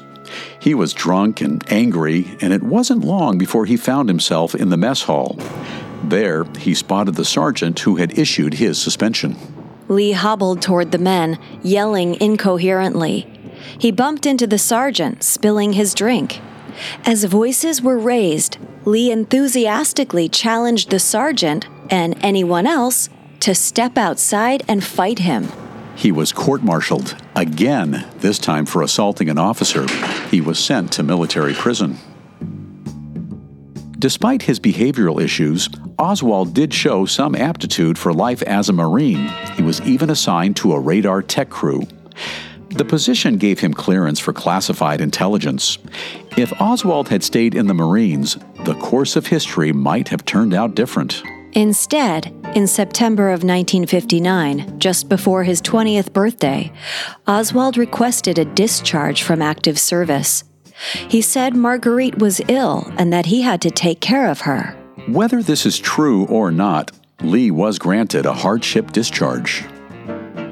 He 0.59 0.73
was 0.73 0.93
drunk 0.93 1.41
and 1.41 1.63
angry, 1.71 2.37
and 2.41 2.53
it 2.53 2.63
wasn't 2.63 3.03
long 3.03 3.37
before 3.37 3.65
he 3.65 3.77
found 3.77 4.09
himself 4.09 4.55
in 4.55 4.69
the 4.69 4.77
mess 4.77 5.03
hall. 5.03 5.37
There, 6.03 6.45
he 6.59 6.73
spotted 6.73 7.15
the 7.15 7.25
sergeant 7.25 7.79
who 7.79 7.95
had 7.97 8.17
issued 8.17 8.55
his 8.55 8.79
suspension. 8.81 9.35
Lee 9.87 10.11
hobbled 10.11 10.61
toward 10.61 10.91
the 10.91 10.97
men, 10.97 11.39
yelling 11.63 12.15
incoherently. 12.21 13.25
He 13.79 13.91
bumped 13.91 14.25
into 14.25 14.47
the 14.47 14.57
sergeant, 14.57 15.23
spilling 15.23 15.73
his 15.73 15.93
drink. 15.93 16.41
As 17.05 17.23
voices 17.23 17.81
were 17.81 17.97
raised, 17.97 18.57
Lee 18.85 19.11
enthusiastically 19.11 20.29
challenged 20.29 20.89
the 20.89 20.99
sergeant 20.99 21.67
and 21.89 22.15
anyone 22.21 22.67
else 22.67 23.09
to 23.41 23.55
step 23.55 23.97
outside 23.97 24.63
and 24.67 24.83
fight 24.83 25.19
him. 25.19 25.47
He 25.95 26.11
was 26.11 26.31
court 26.31 26.63
martialed 26.63 27.15
again, 27.37 28.05
this 28.17 28.39
time 28.39 28.65
for 28.65 28.81
assaulting 28.81 29.29
an 29.29 29.37
officer. 29.37 29.87
He 30.29 30.41
was 30.41 30.57
sent 30.59 30.91
to 30.93 31.03
military 31.03 31.53
prison. 31.53 31.97
Despite 33.99 34.43
his 34.43 34.59
behavioral 34.59 35.21
issues, 35.21 35.69
Oswald 35.97 36.53
did 36.53 36.73
show 36.73 37.05
some 37.05 37.35
aptitude 37.35 37.97
for 37.97 38.13
life 38.13 38.41
as 38.43 38.69
a 38.69 38.73
Marine. 38.73 39.27
He 39.55 39.63
was 39.63 39.81
even 39.81 40.09
assigned 40.09 40.55
to 40.57 40.73
a 40.73 40.79
radar 40.79 41.21
tech 41.21 41.49
crew. 41.49 41.87
The 42.69 42.85
position 42.85 43.37
gave 43.37 43.59
him 43.59 43.73
clearance 43.73 44.19
for 44.19 44.33
classified 44.33 45.01
intelligence. 45.01 45.77
If 46.35 46.53
Oswald 46.61 47.09
had 47.09 47.23
stayed 47.23 47.55
in 47.55 47.67
the 47.67 47.73
Marines, 47.73 48.37
the 48.65 48.75
course 48.75 49.15
of 49.15 49.27
history 49.27 49.71
might 49.71 50.09
have 50.09 50.25
turned 50.25 50.53
out 50.53 50.75
different. 50.75 51.23
Instead, 51.53 52.27
in 52.55 52.67
September 52.67 53.29
of 53.29 53.43
1959, 53.43 54.79
just 54.79 55.09
before 55.09 55.43
his 55.43 55.61
20th 55.61 56.13
birthday, 56.13 56.71
Oswald 57.27 57.77
requested 57.77 58.37
a 58.37 58.45
discharge 58.45 59.23
from 59.23 59.41
active 59.41 59.79
service. 59.79 60.43
He 61.09 61.21
said 61.21 61.55
Marguerite 61.55 62.19
was 62.19 62.41
ill 62.47 62.91
and 62.97 63.11
that 63.11 63.27
he 63.27 63.41
had 63.41 63.61
to 63.61 63.71
take 63.71 63.99
care 63.99 64.29
of 64.29 64.41
her. 64.41 64.77
Whether 65.07 65.41
this 65.41 65.65
is 65.65 65.79
true 65.79 66.25
or 66.27 66.51
not, 66.51 66.91
Lee 67.21 67.49
was 67.49 67.79
granted 67.79 68.25
a 68.25 68.33
hardship 68.33 68.91
discharge. 68.91 69.63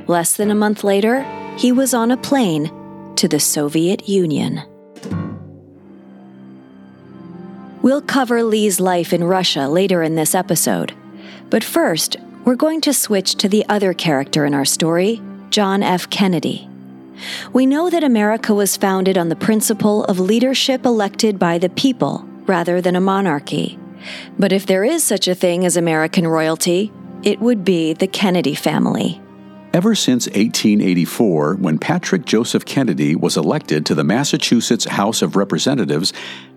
Less 0.07 0.35
than 0.35 0.49
a 0.49 0.55
month 0.55 0.83
later, 0.83 1.23
he 1.57 1.71
was 1.71 1.93
on 1.93 2.11
a 2.11 2.17
plane 2.17 2.71
to 3.15 3.27
the 3.27 3.39
Soviet 3.39 4.07
Union. 4.09 4.61
We'll 7.85 8.01
cover 8.01 8.41
Lee's 8.41 8.79
life 8.79 9.13
in 9.13 9.23
Russia 9.23 9.67
later 9.67 10.01
in 10.01 10.15
this 10.15 10.33
episode. 10.33 10.95
But 11.51 11.63
first, 11.63 12.17
we're 12.43 12.55
going 12.55 12.81
to 12.81 12.91
switch 12.95 13.35
to 13.35 13.47
the 13.47 13.63
other 13.69 13.93
character 13.93 14.43
in 14.43 14.55
our 14.55 14.65
story, 14.65 15.21
John 15.51 15.83
F. 15.83 16.09
Kennedy. 16.09 16.67
We 17.53 17.67
know 17.67 17.91
that 17.91 18.03
America 18.03 18.55
was 18.55 18.75
founded 18.75 19.19
on 19.19 19.29
the 19.29 19.35
principle 19.35 20.03
of 20.05 20.19
leadership 20.19 20.83
elected 20.83 21.37
by 21.37 21.59
the 21.59 21.69
people 21.69 22.27
rather 22.47 22.81
than 22.81 22.95
a 22.95 23.01
monarchy. 23.01 23.77
But 24.39 24.51
if 24.51 24.65
there 24.65 24.83
is 24.83 25.03
such 25.03 25.27
a 25.27 25.35
thing 25.35 25.63
as 25.63 25.77
American 25.77 26.25
royalty, 26.25 26.91
it 27.21 27.39
would 27.39 27.63
be 27.63 27.93
the 27.93 28.07
Kennedy 28.07 28.55
family. 28.55 29.21
Ever 29.75 29.93
since 29.93 30.25
1884, 30.27 31.55
when 31.55 31.77
Patrick 31.77 32.23
Joseph 32.23 32.63
Kennedy 32.63 33.13
was 33.13 33.35
elected 33.35 33.85
to 33.85 33.93
the 33.93 34.05
Massachusetts 34.05 34.85
House 34.85 35.21
of 35.21 35.35
Representatives, 35.35 36.13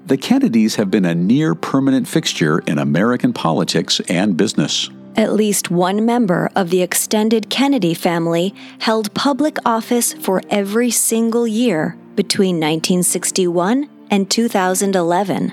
the 0.09 0.17
Kennedys 0.17 0.77
have 0.77 0.91
been 0.91 1.05
a 1.05 1.15
near 1.15 1.55
permanent 1.55 2.09
fixture 2.09 2.61
in 2.61 2.79
American 2.79 3.35
politics 3.35 4.01
and 4.09 4.39
business. 4.39 4.89
At 5.17 5.35
least 5.35 5.71
one 5.71 6.07
member 6.07 6.49
of 6.57 6.71
the 6.71 6.81
extended 6.81 7.51
Kennedy 7.51 7.93
family 7.93 8.55
held 8.79 9.13
public 9.13 9.59
office 9.67 10.15
for 10.15 10.41
every 10.49 10.91
single 10.91 11.47
year 11.47 11.99
between 12.17 12.57
1961 12.57 13.91
and 14.11 14.31
2011. 14.31 15.53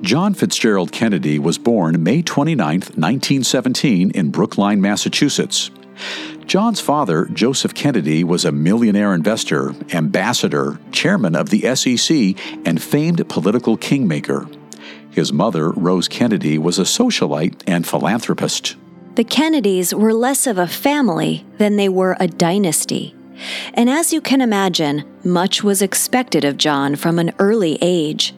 John 0.00 0.32
Fitzgerald 0.32 0.90
Kennedy 0.90 1.38
was 1.38 1.58
born 1.58 2.02
May 2.02 2.22
29, 2.22 2.66
1917, 2.66 4.10
in 4.12 4.30
Brookline, 4.30 4.80
Massachusetts. 4.80 5.70
John's 6.46 6.80
father, 6.80 7.26
Joseph 7.26 7.74
Kennedy, 7.74 8.22
was 8.22 8.44
a 8.44 8.52
millionaire 8.52 9.14
investor, 9.14 9.74
ambassador, 9.92 10.78
chairman 10.92 11.34
of 11.34 11.50
the 11.50 11.74
SEC, 11.74 12.36
and 12.66 12.82
famed 12.82 13.28
political 13.28 13.76
kingmaker. 13.76 14.46
His 15.10 15.32
mother, 15.32 15.70
Rose 15.70 16.08
Kennedy, 16.08 16.58
was 16.58 16.78
a 16.78 16.82
socialite 16.82 17.62
and 17.66 17.86
philanthropist. 17.86 18.76
The 19.14 19.24
Kennedys 19.24 19.94
were 19.94 20.12
less 20.12 20.46
of 20.46 20.58
a 20.58 20.66
family 20.66 21.46
than 21.58 21.76
they 21.76 21.88
were 21.88 22.16
a 22.18 22.26
dynasty. 22.26 23.14
And 23.74 23.88
as 23.88 24.12
you 24.12 24.20
can 24.20 24.40
imagine, 24.40 25.04
much 25.24 25.62
was 25.62 25.82
expected 25.82 26.44
of 26.44 26.56
John 26.56 26.96
from 26.96 27.18
an 27.18 27.32
early 27.38 27.78
age. 27.80 28.34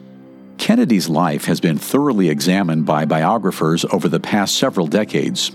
Kennedy's 0.57 1.07
life 1.07 1.45
has 1.45 1.59
been 1.59 1.77
thoroughly 1.77 2.29
examined 2.29 2.85
by 2.85 3.05
biographers 3.05 3.85
over 3.85 4.07
the 4.09 4.19
past 4.19 4.55
several 4.55 4.87
decades. 4.87 5.51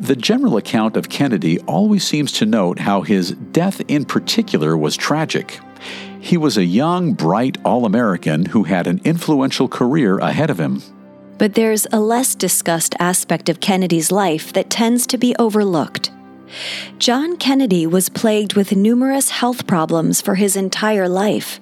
The 0.00 0.16
general 0.16 0.56
account 0.56 0.96
of 0.96 1.08
Kennedy 1.08 1.58
always 1.60 2.04
seems 2.04 2.32
to 2.32 2.46
note 2.46 2.78
how 2.78 3.02
his 3.02 3.32
death 3.32 3.80
in 3.88 4.04
particular 4.04 4.76
was 4.76 4.96
tragic. 4.96 5.60
He 6.20 6.36
was 6.36 6.56
a 6.56 6.64
young, 6.64 7.14
bright 7.14 7.58
All 7.64 7.86
American 7.86 8.46
who 8.46 8.64
had 8.64 8.86
an 8.86 9.00
influential 9.04 9.68
career 9.68 10.18
ahead 10.18 10.50
of 10.50 10.58
him. 10.58 10.82
But 11.38 11.54
there's 11.54 11.86
a 11.92 12.00
less 12.00 12.34
discussed 12.34 12.94
aspect 12.98 13.48
of 13.48 13.60
Kennedy's 13.60 14.12
life 14.12 14.52
that 14.52 14.68
tends 14.68 15.06
to 15.08 15.18
be 15.18 15.34
overlooked. 15.38 16.10
John 16.98 17.36
Kennedy 17.36 17.86
was 17.86 18.08
plagued 18.08 18.54
with 18.54 18.76
numerous 18.76 19.30
health 19.30 19.66
problems 19.66 20.20
for 20.20 20.34
his 20.34 20.56
entire 20.56 21.08
life. 21.08 21.60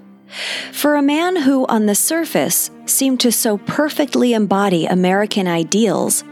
For 0.73 0.97
a 0.97 1.03
man 1.03 1.37
who, 1.37 1.67
on 1.67 1.87
the 1.87 1.95
surface, 1.95 2.71
seemed 2.87 3.21
to 3.21 3.33
so 3.33 3.59
perfectly 3.59 4.35
embody 4.35 4.87
American 4.87 5.47
ideals, 5.47 6.25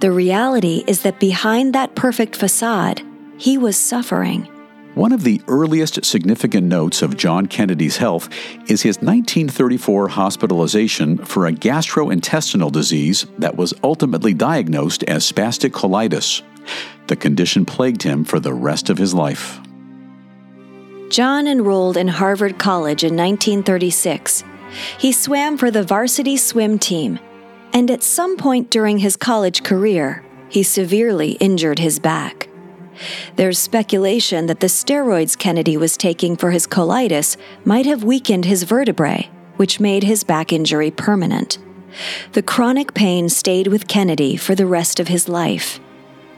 the 0.00 0.12
reality 0.12 0.84
is 0.86 1.02
that 1.02 1.20
behind 1.20 1.74
that 1.74 1.94
perfect 1.94 2.36
facade, 2.36 3.02
he 3.38 3.58
was 3.58 3.76
suffering. 3.76 4.48
One 4.94 5.12
of 5.12 5.24
the 5.24 5.42
earliest 5.46 6.02
significant 6.06 6.66
notes 6.66 7.02
of 7.02 7.18
John 7.18 7.46
Kennedy's 7.46 7.98
health 7.98 8.30
is 8.66 8.80
his 8.80 8.96
1934 8.96 10.08
hospitalization 10.08 11.18
for 11.18 11.46
a 11.46 11.52
gastrointestinal 11.52 12.72
disease 12.72 13.26
that 13.36 13.56
was 13.56 13.74
ultimately 13.84 14.32
diagnosed 14.32 15.02
as 15.04 15.30
spastic 15.30 15.72
colitis. 15.72 16.40
The 17.08 17.16
condition 17.16 17.66
plagued 17.66 18.04
him 18.04 18.24
for 18.24 18.40
the 18.40 18.54
rest 18.54 18.88
of 18.88 18.96
his 18.96 19.12
life. 19.12 19.60
John 21.08 21.46
enrolled 21.46 21.96
in 21.96 22.08
Harvard 22.08 22.58
College 22.58 23.04
in 23.04 23.16
1936. 23.16 24.42
He 24.98 25.12
swam 25.12 25.56
for 25.56 25.70
the 25.70 25.84
varsity 25.84 26.36
swim 26.36 26.78
team, 26.78 27.18
and 27.72 27.90
at 27.90 28.02
some 28.02 28.36
point 28.36 28.70
during 28.70 28.98
his 28.98 29.16
college 29.16 29.62
career, 29.62 30.24
he 30.48 30.62
severely 30.62 31.32
injured 31.32 31.78
his 31.78 31.98
back. 31.98 32.48
There's 33.36 33.58
speculation 33.58 34.46
that 34.46 34.60
the 34.60 34.66
steroids 34.66 35.38
Kennedy 35.38 35.76
was 35.76 35.96
taking 35.96 36.36
for 36.36 36.50
his 36.50 36.66
colitis 36.66 37.36
might 37.64 37.86
have 37.86 38.04
weakened 38.04 38.44
his 38.44 38.64
vertebrae, 38.64 39.30
which 39.56 39.80
made 39.80 40.02
his 40.02 40.24
back 40.24 40.52
injury 40.52 40.90
permanent. 40.90 41.58
The 42.32 42.42
chronic 42.42 42.94
pain 42.94 43.28
stayed 43.28 43.68
with 43.68 43.88
Kennedy 43.88 44.36
for 44.36 44.54
the 44.54 44.66
rest 44.66 44.98
of 44.98 45.08
his 45.08 45.28
life. 45.28 45.78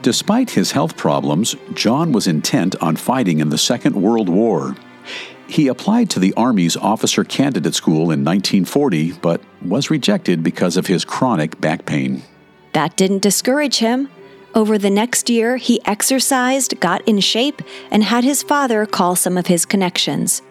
Despite 0.03 0.51
his 0.51 0.73
health 0.73 0.97
problems, 0.97 1.57
John 1.75 2.13
was 2.13 2.27
intent 2.27 2.77
on 2.81 2.97
fighting 2.97 3.41
in 3.41 3.49
the 3.49 3.59
Second 3.59 4.01
World 4.01 4.29
War. 4.29 4.77
He 5.49 5.67
applied 5.67 6.11
to 6.11 6.21
the 6.21 6.35
Army's 6.35 6.77
Officer 6.77 7.25
Candidate 7.25 7.75
School 7.75 8.11
in 8.11 8.23
1940, 8.25 9.13
but 9.13 9.41
was 9.63 9.91
rejected 9.91 10.43
because 10.43 10.77
of 10.77 10.87
his 10.87 11.05
chronic 11.05 11.61
back 11.61 11.87
pain. 11.87 12.23
That 12.75 12.97
didn't 12.97 13.23
discourage 13.23 13.79
him. 13.79 14.09
Over 14.55 14.79
the 14.79 14.91
next 14.91 15.31
year, 15.31 15.57
he 15.57 15.85
exercised, 15.85 16.79
got 16.81 17.07
in 17.09 17.21
shape, 17.21 17.63
and 17.91 18.05
had 18.05 18.25
his 18.25 18.43
father 18.43 18.87
call 18.87 19.17
some 19.17 19.37
of 19.37 19.47
his 19.47 19.65
connections. 19.65 20.43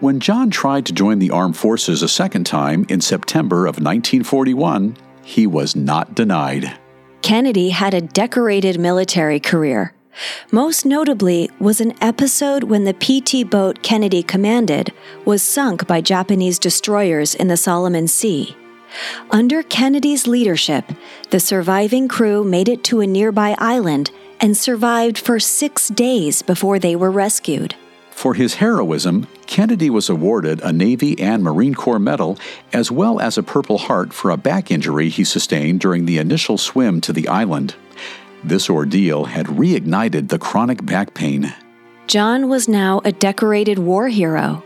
When 0.00 0.18
John 0.18 0.50
tried 0.50 0.86
to 0.86 0.92
join 0.92 1.18
the 1.18 1.30
armed 1.30 1.56
forces 1.56 2.02
a 2.02 2.08
second 2.08 2.44
time 2.44 2.86
in 2.88 3.00
September 3.00 3.66
of 3.66 3.76
1941, 3.76 4.96
he 5.22 5.46
was 5.46 5.76
not 5.76 6.14
denied. 6.14 6.78
Kennedy 7.30 7.68
had 7.68 7.94
a 7.94 8.00
decorated 8.00 8.80
military 8.80 9.38
career. 9.38 9.94
Most 10.50 10.84
notably 10.84 11.48
was 11.60 11.80
an 11.80 11.94
episode 12.02 12.64
when 12.64 12.82
the 12.82 12.92
PT 12.92 13.48
boat 13.48 13.84
Kennedy 13.84 14.20
commanded 14.20 14.92
was 15.24 15.40
sunk 15.40 15.86
by 15.86 16.00
Japanese 16.00 16.58
destroyers 16.58 17.36
in 17.36 17.46
the 17.46 17.56
Solomon 17.56 18.08
Sea. 18.08 18.56
Under 19.30 19.62
Kennedy's 19.62 20.26
leadership, 20.26 20.90
the 21.30 21.38
surviving 21.38 22.08
crew 22.08 22.42
made 22.42 22.68
it 22.68 22.82
to 22.82 23.00
a 23.00 23.06
nearby 23.06 23.54
island 23.58 24.10
and 24.40 24.56
survived 24.56 25.16
for 25.16 25.38
six 25.38 25.86
days 25.86 26.42
before 26.42 26.80
they 26.80 26.96
were 26.96 27.12
rescued. 27.12 27.76
For 28.10 28.34
his 28.34 28.56
heroism, 28.56 29.28
Kennedy 29.50 29.90
was 29.90 30.08
awarded 30.08 30.60
a 30.60 30.72
Navy 30.72 31.18
and 31.18 31.42
Marine 31.42 31.74
Corps 31.74 31.98
medal 31.98 32.38
as 32.72 32.92
well 32.92 33.18
as 33.18 33.36
a 33.36 33.42
Purple 33.42 33.78
Heart 33.78 34.12
for 34.12 34.30
a 34.30 34.36
back 34.36 34.70
injury 34.70 35.08
he 35.08 35.24
sustained 35.24 35.80
during 35.80 36.06
the 36.06 36.18
initial 36.18 36.56
swim 36.56 37.00
to 37.00 37.12
the 37.12 37.26
island. 37.26 37.74
This 38.44 38.70
ordeal 38.70 39.24
had 39.24 39.46
reignited 39.46 40.28
the 40.28 40.38
chronic 40.38 40.86
back 40.86 41.14
pain. 41.14 41.52
John 42.06 42.48
was 42.48 42.68
now 42.68 43.00
a 43.04 43.10
decorated 43.10 43.80
war 43.80 44.08
hero. 44.08 44.62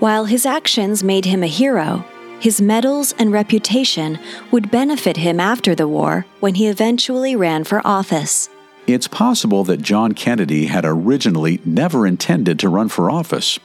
While 0.00 0.24
his 0.24 0.44
actions 0.44 1.04
made 1.04 1.24
him 1.24 1.44
a 1.44 1.46
hero, 1.46 2.04
his 2.40 2.60
medals 2.60 3.14
and 3.16 3.30
reputation 3.30 4.18
would 4.50 4.72
benefit 4.72 5.18
him 5.18 5.38
after 5.38 5.76
the 5.76 5.86
war 5.86 6.26
when 6.40 6.56
he 6.56 6.66
eventually 6.66 7.36
ran 7.36 7.62
for 7.62 7.80
office. 7.86 8.48
It's 8.88 9.06
possible 9.06 9.62
that 9.64 9.82
John 9.82 10.14
Kennedy 10.14 10.66
had 10.66 10.84
originally 10.84 11.60
never 11.64 12.08
intended 12.08 12.58
to 12.58 12.68
run 12.68 12.88
for 12.88 13.08
office. 13.08 13.60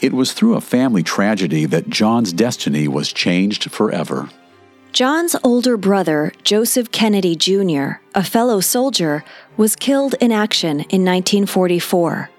It 0.00 0.12
was 0.12 0.32
through 0.32 0.54
a 0.54 0.60
family 0.60 1.02
tragedy 1.02 1.66
that 1.66 1.90
John's 1.90 2.32
destiny 2.32 2.88
was 2.88 3.12
changed 3.12 3.70
forever. 3.70 4.30
John's 4.92 5.36
older 5.44 5.76
brother, 5.76 6.32
Joseph 6.42 6.90
Kennedy 6.90 7.36
Jr., 7.36 8.00
a 8.14 8.24
fellow 8.24 8.60
soldier, 8.60 9.24
was 9.56 9.76
killed 9.76 10.14
in 10.20 10.32
action 10.32 10.80
in 10.90 11.04
1944. 11.04 12.30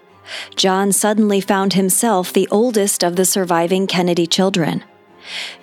John 0.55 0.91
suddenly 0.91 1.39
found 1.39 1.73
himself 1.73 2.33
the 2.33 2.47
oldest 2.51 3.03
of 3.03 3.15
the 3.15 3.25
surviving 3.25 3.87
Kennedy 3.87 4.27
children. 4.27 4.83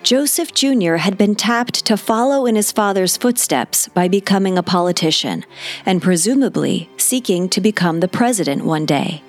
Joseph 0.03 0.53
Jr. 0.53 0.95
had 0.95 1.17
been 1.17 1.35
tapped 1.35 1.85
to 1.85 1.97
follow 1.97 2.45
in 2.45 2.55
his 2.55 2.71
father's 2.71 3.17
footsteps 3.17 3.87
by 3.89 4.07
becoming 4.07 4.57
a 4.57 4.63
politician, 4.63 5.45
and 5.85 6.01
presumably 6.01 6.89
seeking 6.97 7.49
to 7.49 7.61
become 7.61 7.99
the 7.99 8.07
president 8.07 8.63
one 8.63 8.85
day. 8.85 9.21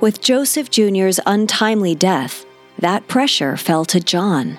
With 0.00 0.20
Joseph 0.20 0.70
Jr.'s 0.70 1.20
untimely 1.26 1.94
death, 1.94 2.44
that 2.78 3.08
pressure 3.08 3.56
fell 3.56 3.84
to 3.86 4.00
John. 4.00 4.58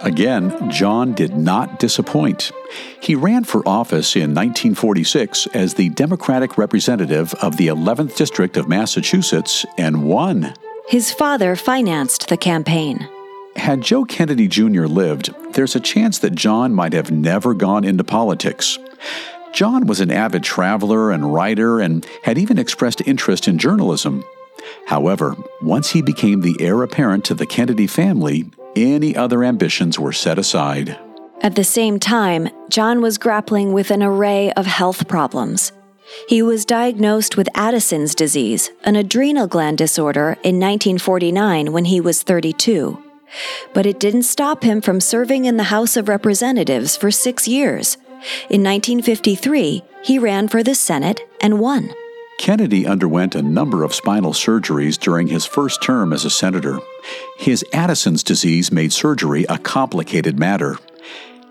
Again, 0.00 0.70
John 0.70 1.14
did 1.14 1.34
not 1.34 1.78
disappoint. 1.78 2.52
He 3.00 3.14
ran 3.14 3.44
for 3.44 3.66
office 3.66 4.16
in 4.16 4.34
1946 4.34 5.46
as 5.48 5.74
the 5.74 5.88
Democratic 5.90 6.58
representative 6.58 7.32
of 7.34 7.56
the 7.56 7.68
11th 7.68 8.14
District 8.14 8.56
of 8.58 8.68
Massachusetts 8.68 9.64
and 9.78 10.04
won. 10.04 10.54
His 10.88 11.10
father 11.10 11.56
financed 11.56 12.28
the 12.28 12.36
campaign. 12.36 13.08
Had 13.56 13.80
Joe 13.80 14.04
Kennedy 14.04 14.46
Jr. 14.46 14.84
lived, 14.84 15.32
there's 15.54 15.74
a 15.74 15.80
chance 15.80 16.18
that 16.18 16.34
John 16.34 16.74
might 16.74 16.92
have 16.92 17.10
never 17.10 17.54
gone 17.54 17.84
into 17.84 18.04
politics. 18.04 18.78
John 19.54 19.86
was 19.86 20.00
an 20.00 20.10
avid 20.10 20.42
traveler 20.42 21.12
and 21.12 21.32
writer 21.32 21.78
and 21.78 22.04
had 22.24 22.38
even 22.38 22.58
expressed 22.58 23.00
interest 23.06 23.46
in 23.46 23.56
journalism. 23.56 24.24
However, 24.86 25.36
once 25.62 25.90
he 25.90 26.02
became 26.02 26.40
the 26.40 26.56
heir 26.58 26.82
apparent 26.82 27.24
to 27.26 27.34
the 27.34 27.46
Kennedy 27.46 27.86
family, 27.86 28.50
any 28.74 29.14
other 29.14 29.44
ambitions 29.44 29.96
were 29.96 30.12
set 30.12 30.40
aside. 30.40 30.98
At 31.40 31.54
the 31.54 31.62
same 31.62 32.00
time, 32.00 32.48
John 32.68 33.00
was 33.00 33.16
grappling 33.16 33.72
with 33.72 33.92
an 33.92 34.02
array 34.02 34.52
of 34.54 34.66
health 34.66 35.06
problems. 35.06 35.70
He 36.28 36.42
was 36.42 36.64
diagnosed 36.64 37.36
with 37.36 37.48
Addison's 37.54 38.16
disease, 38.16 38.72
an 38.82 38.96
adrenal 38.96 39.46
gland 39.46 39.78
disorder, 39.78 40.36
in 40.42 40.58
1949 40.58 41.72
when 41.72 41.84
he 41.84 42.00
was 42.00 42.24
32. 42.24 43.00
But 43.72 43.86
it 43.86 44.00
didn't 44.00 44.24
stop 44.24 44.64
him 44.64 44.80
from 44.80 45.00
serving 45.00 45.44
in 45.44 45.58
the 45.58 45.64
House 45.64 45.96
of 45.96 46.08
Representatives 46.08 46.96
for 46.96 47.12
six 47.12 47.46
years. 47.46 47.96
In 48.50 48.62
1953, 48.62 49.82
he 50.02 50.18
ran 50.18 50.48
for 50.48 50.62
the 50.62 50.74
Senate 50.74 51.20
and 51.40 51.58
won. 51.58 51.90
Kennedy 52.38 52.86
underwent 52.86 53.34
a 53.34 53.42
number 53.42 53.84
of 53.84 53.94
spinal 53.94 54.32
surgeries 54.32 54.98
during 54.98 55.28
his 55.28 55.46
first 55.46 55.82
term 55.82 56.12
as 56.12 56.24
a 56.24 56.30
senator. 56.30 56.78
His 57.38 57.64
Addison's 57.72 58.22
disease 58.22 58.72
made 58.72 58.92
surgery 58.92 59.44
a 59.48 59.58
complicated 59.58 60.38
matter. 60.38 60.78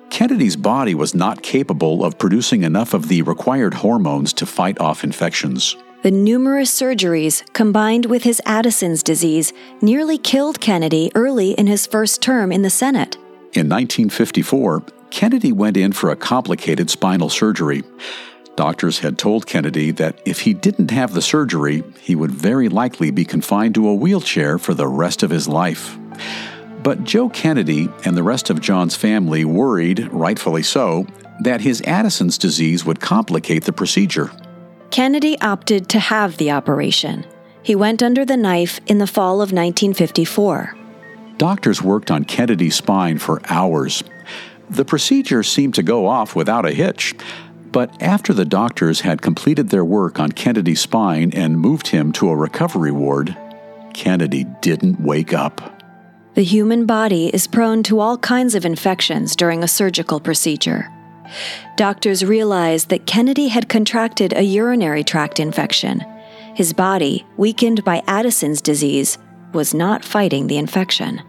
Kennedy's 0.09 0.55
body 0.55 0.93
was 0.93 1.15
not 1.15 1.41
capable 1.41 2.05
of 2.05 2.19
producing 2.19 2.63
enough 2.63 2.93
of 2.93 3.07
the 3.07 3.21
required 3.23 3.73
hormones 3.73 4.33
to 4.33 4.45
fight 4.45 4.79
off 4.79 5.03
infections. 5.03 5.75
The 6.03 6.12
numerous 6.12 6.69
surgeries, 6.69 7.41
combined 7.53 8.05
with 8.05 8.23
his 8.23 8.41
Addison's 8.45 9.01
disease, 9.01 9.53
nearly 9.81 10.17
killed 10.17 10.59
Kennedy 10.59 11.12
early 11.15 11.51
in 11.53 11.65
his 11.65 11.88
first 11.88 12.21
term 12.21 12.51
in 12.51 12.62
the 12.62 12.69
Senate. 12.69 13.15
In 13.53 13.69
1954, 13.69 14.83
Kennedy 15.13 15.52
went 15.52 15.78
in 15.78 15.91
for 15.91 16.10
a 16.10 16.15
complicated 16.15 16.89
spinal 16.89 17.30
surgery. 17.30 17.84
Doctors 18.56 18.97
had 18.97 19.19
told 19.19 19.45
Kennedy 19.45 19.91
that 19.91 20.19
if 20.26 20.39
he 20.39 20.56
didn't 20.56 20.89
have 20.89 21.13
the 21.13 21.21
surgery, 21.21 21.84
he 22.02 22.15
would 22.15 22.32
very 22.32 22.67
likely 22.67 23.12
be 23.12 23.23
confined 23.23 23.76
to 23.76 23.88
a 23.88 23.93
wheelchair 23.93 24.58
for 24.58 24.73
the 24.73 24.88
rest 24.88 25.21
of 25.21 25.30
his 25.30 25.47
life. 25.47 25.99
But 26.82 27.04
Joe 27.04 27.30
Kennedy 27.30 27.89
and 28.04 28.17
the 28.17 28.23
rest 28.23 28.49
of 28.49 28.60
John's 28.60 28.95
family 28.95 29.45
worried, 29.45 30.12
rightfully 30.12 30.63
so, 30.63 31.06
that 31.41 31.62
his 31.62 31.84
Addison's 31.86 32.39
disease 32.39 32.84
would 32.84 32.99
complicate 32.99 33.65
the 33.65 33.71
procedure. 33.71 34.32
Kennedy 34.89 35.39
opted 35.41 35.89
to 35.89 35.99
have 35.99 36.38
the 36.38 36.49
operation. 36.49 37.23
He 37.62 37.76
went 37.76 38.02
under 38.02 38.26
the 38.26 38.36
knife 38.36 38.80
in 38.88 38.97
the 38.97 39.08
fall 39.08 39.36
of 39.36 39.52
1954. 39.52 40.76
Doctors 41.38 41.84
worked 41.84 42.10
on 42.10 42.26
Kennedy's 42.26 42.76
spine 42.76 43.19
for 43.19 43.41
hours. 43.47 44.04
The 44.73 44.86
procedure 44.86 45.43
seemed 45.43 45.75
to 45.75 45.83
go 45.83 46.07
off 46.07 46.36
without 46.36 46.65
a 46.65 46.73
hitch, 46.73 47.13
but 47.71 48.01
after 48.01 48.33
the 48.33 48.43
doctors 48.43 49.01
had 49.01 49.21
completed 49.21 49.69
their 49.69 49.86
work 49.86 50.19
on 50.19 50.31
Kennedy's 50.31 50.81
spine 50.81 51.31
and 51.31 51.59
moved 51.59 51.89
him 51.89 52.12
to 52.13 52.29
a 52.29 52.36
recovery 52.36 52.91
ward, 52.91 53.38
Kennedy 53.93 54.45
didn't 54.62 54.99
wake 54.99 55.31
up. 55.31 55.83
The 56.33 56.43
human 56.43 56.88
body 56.88 57.27
is 57.27 57.45
prone 57.45 57.83
to 57.83 57.99
all 57.99 58.17
kinds 58.17 58.55
of 58.55 58.65
infections 58.65 59.36
during 59.36 59.62
a 59.62 59.67
surgical 59.67 60.19
procedure. 60.19 60.89
Doctors 61.77 62.25
realized 62.25 62.89
that 62.89 63.05
Kennedy 63.05 63.49
had 63.49 63.69
contracted 63.69 64.33
a 64.33 64.41
urinary 64.41 65.03
tract 65.03 65.39
infection. 65.39 66.03
His 66.55 66.73
body, 66.73 67.27
weakened 67.38 67.83
by 67.83 68.01
Addison's 68.07 68.59
disease, 68.59 69.19
was 69.53 69.75
not 69.75 70.03
fighting 70.03 70.47
the 70.47 70.57
infection. 70.57 71.21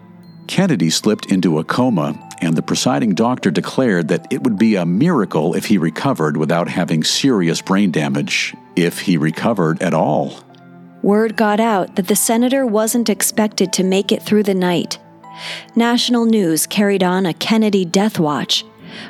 Kennedy 0.47 0.89
slipped 0.89 1.27
into 1.27 1.59
a 1.59 1.63
coma, 1.63 2.17
and 2.41 2.55
the 2.55 2.61
presiding 2.61 3.13
doctor 3.15 3.51
declared 3.51 4.07
that 4.09 4.27
it 4.31 4.43
would 4.43 4.57
be 4.57 4.75
a 4.75 4.85
miracle 4.85 5.53
if 5.55 5.65
he 5.65 5.77
recovered 5.77 6.37
without 6.37 6.67
having 6.67 7.03
serious 7.03 7.61
brain 7.61 7.91
damage, 7.91 8.55
if 8.75 8.99
he 8.99 9.17
recovered 9.17 9.81
at 9.81 9.93
all. 9.93 10.39
Word 11.01 11.35
got 11.35 11.59
out 11.59 11.95
that 11.95 12.07
the 12.07 12.15
senator 12.15 12.65
wasn't 12.65 13.09
expected 13.09 13.71
to 13.73 13.83
make 13.83 14.11
it 14.11 14.23
through 14.23 14.43
the 14.43 14.55
night. 14.55 14.97
National 15.75 16.25
news 16.25 16.65
carried 16.65 17.03
on 17.03 17.25
a 17.25 17.33
Kennedy 17.33 17.85
death 17.85 18.19
watch 18.19 18.63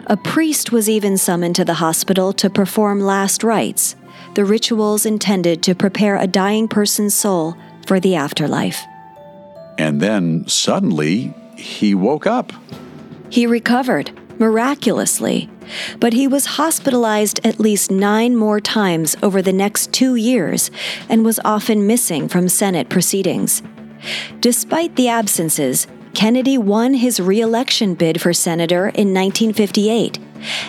a 0.07 0.17
priest 0.17 0.71
was 0.71 0.89
even 0.89 1.17
summoned 1.17 1.55
to 1.55 1.65
the 1.65 1.75
hospital 1.75 2.33
to 2.33 2.49
perform 2.49 2.99
last 2.99 3.43
rites, 3.43 3.95
the 4.35 4.45
rituals 4.45 5.05
intended 5.05 5.63
to 5.63 5.75
prepare 5.75 6.17
a 6.17 6.27
dying 6.27 6.67
person's 6.67 7.13
soul 7.13 7.55
for 7.85 7.99
the 7.99 8.15
afterlife. 8.15 8.83
And 9.77 10.01
then 10.01 10.47
suddenly, 10.47 11.33
he 11.55 11.95
woke 11.95 12.25
up. 12.25 12.51
He 13.29 13.45
recovered, 13.47 14.11
miraculously, 14.39 15.49
but 15.99 16.13
he 16.13 16.27
was 16.27 16.45
hospitalized 16.45 17.45
at 17.45 17.59
least 17.59 17.91
nine 17.91 18.35
more 18.35 18.59
times 18.59 19.15
over 19.21 19.41
the 19.41 19.53
next 19.53 19.91
two 19.91 20.15
years 20.15 20.71
and 21.09 21.25
was 21.25 21.39
often 21.43 21.87
missing 21.87 22.27
from 22.27 22.47
Senate 22.47 22.89
proceedings. 22.89 23.61
Despite 24.39 24.95
the 24.95 25.09
absences, 25.09 25.87
Kennedy 26.13 26.57
won 26.57 26.93
his 26.93 27.19
reelection 27.19 27.95
bid 27.95 28.21
for 28.21 28.33
senator 28.33 28.87
in 28.89 29.13
1958, 29.13 30.19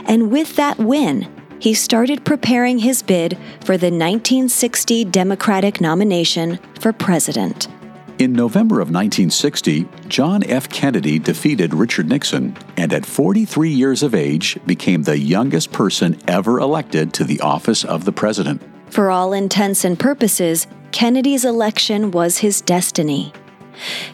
and 0.06 0.30
with 0.30 0.56
that 0.56 0.78
win, 0.78 1.28
he 1.58 1.72
started 1.72 2.24
preparing 2.24 2.78
his 2.78 3.02
bid 3.02 3.38
for 3.60 3.76
the 3.76 3.86
1960 3.86 5.04
Democratic 5.06 5.80
nomination 5.80 6.58
for 6.80 6.92
president. 6.92 7.68
In 8.18 8.32
November 8.32 8.76
of 8.76 8.88
1960, 8.88 9.86
John 10.08 10.42
F. 10.44 10.70
Kennedy 10.70 11.18
defeated 11.18 11.74
Richard 11.74 12.08
Nixon 12.08 12.56
and 12.78 12.90
at 12.94 13.04
43 13.04 13.68
years 13.68 14.02
of 14.02 14.14
age 14.14 14.58
became 14.64 15.02
the 15.02 15.18
youngest 15.18 15.70
person 15.70 16.18
ever 16.26 16.58
elected 16.58 17.12
to 17.12 17.24
the 17.24 17.38
office 17.42 17.84
of 17.84 18.06
the 18.06 18.12
president. 18.12 18.62
For 18.88 19.10
all 19.10 19.34
intents 19.34 19.84
and 19.84 19.98
purposes, 19.98 20.66
Kennedy's 20.92 21.44
election 21.44 22.10
was 22.10 22.38
his 22.38 22.62
destiny. 22.62 23.34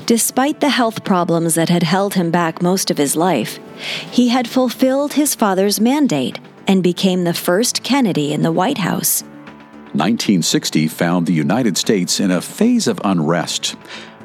Despite 0.05 0.59
the 0.59 0.71
health 0.71 1.05
problems 1.05 1.55
that 1.55 1.69
had 1.69 1.85
held 1.85 2.15
him 2.15 2.33
back 2.33 2.61
most 2.61 2.91
of 2.91 2.99
his 2.99 3.15
life, 3.15 3.61
he 4.11 4.31
had 4.31 4.49
fulfilled 4.49 5.12
his 5.12 5.37
father's 5.37 5.81
mandate 5.81 6.41
and 6.67 6.83
became 6.83 7.23
the 7.23 7.35
first 7.35 7.85
Kennedy 7.85 8.33
in 8.33 8.43
the 8.43 8.51
White 8.51 8.79
House. 8.79 9.23
1960 9.93 10.89
found 10.89 11.27
the 11.27 11.35
United 11.35 11.77
States 11.77 12.19
in 12.19 12.31
a 12.31 12.41
phase 12.41 12.87
of 12.87 12.99
unrest. 13.05 13.77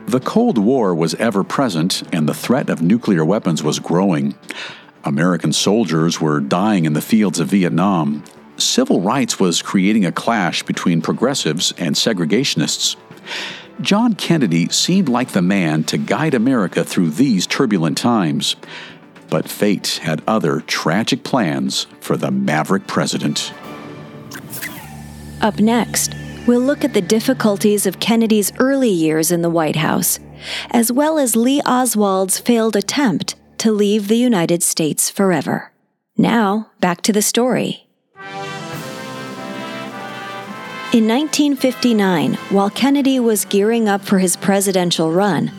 The 0.05 0.21
Cold 0.21 0.57
War 0.57 0.95
was 0.95 1.13
ever 1.15 1.43
present, 1.43 2.03
and 2.13 2.29
the 2.29 2.33
threat 2.33 2.69
of 2.69 2.81
nuclear 2.81 3.25
weapons 3.25 3.61
was 3.61 3.79
growing. 3.79 4.35
American 5.03 5.51
soldiers 5.51 6.21
were 6.21 6.39
dying 6.39 6.85
in 6.85 6.93
the 6.93 7.01
fields 7.01 7.41
of 7.41 7.49
Vietnam. 7.49 8.23
Civil 8.55 9.01
rights 9.01 9.41
was 9.41 9.61
creating 9.61 10.05
a 10.05 10.11
clash 10.13 10.63
between 10.63 11.01
progressives 11.01 11.73
and 11.77 11.95
segregationists. 11.95 12.95
John 13.81 14.13
Kennedy 14.13 14.69
seemed 14.69 15.09
like 15.09 15.31
the 15.31 15.41
man 15.41 15.83
to 15.83 15.97
guide 15.97 16.33
America 16.33 16.85
through 16.85 17.09
these 17.09 17.45
turbulent 17.45 17.97
times. 17.97 18.55
But 19.29 19.49
fate 19.49 19.99
had 20.01 20.23
other 20.25 20.61
tragic 20.61 21.25
plans 21.25 21.87
for 21.99 22.15
the 22.15 22.31
maverick 22.31 22.87
president. 22.87 23.51
Up 25.41 25.59
next, 25.59 26.15
we'll 26.47 26.61
look 26.61 26.83
at 26.83 26.93
the 26.93 27.01
difficulties 27.01 27.85
of 27.85 27.99
Kennedy's 27.99 28.51
early 28.59 28.89
years 28.89 29.31
in 29.31 29.43
the 29.43 29.49
White 29.49 29.75
House, 29.75 30.19
as 30.71 30.91
well 30.91 31.19
as 31.19 31.35
Lee 31.35 31.61
Oswald's 31.65 32.39
failed 32.39 32.75
attempt 32.75 33.35
to 33.59 33.71
leave 33.71 34.07
the 34.07 34.17
United 34.17 34.63
States 34.63 35.09
forever. 35.09 35.71
Now, 36.17 36.71
back 36.79 37.01
to 37.03 37.13
the 37.13 37.21
story. 37.21 37.87
In 40.93 41.07
1959, 41.07 42.33
while 42.49 42.69
Kennedy 42.71 43.19
was 43.19 43.45
gearing 43.45 43.87
up 43.87 44.01
for 44.01 44.17
his 44.17 44.35
presidential 44.37 45.11
run, 45.11 45.51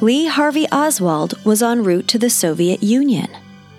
Lee 0.00 0.26
Harvey 0.26 0.66
Oswald 0.70 1.34
was 1.44 1.62
en 1.62 1.84
route 1.84 2.08
to 2.08 2.18
the 2.18 2.30
Soviet 2.30 2.82
Union. 2.82 3.28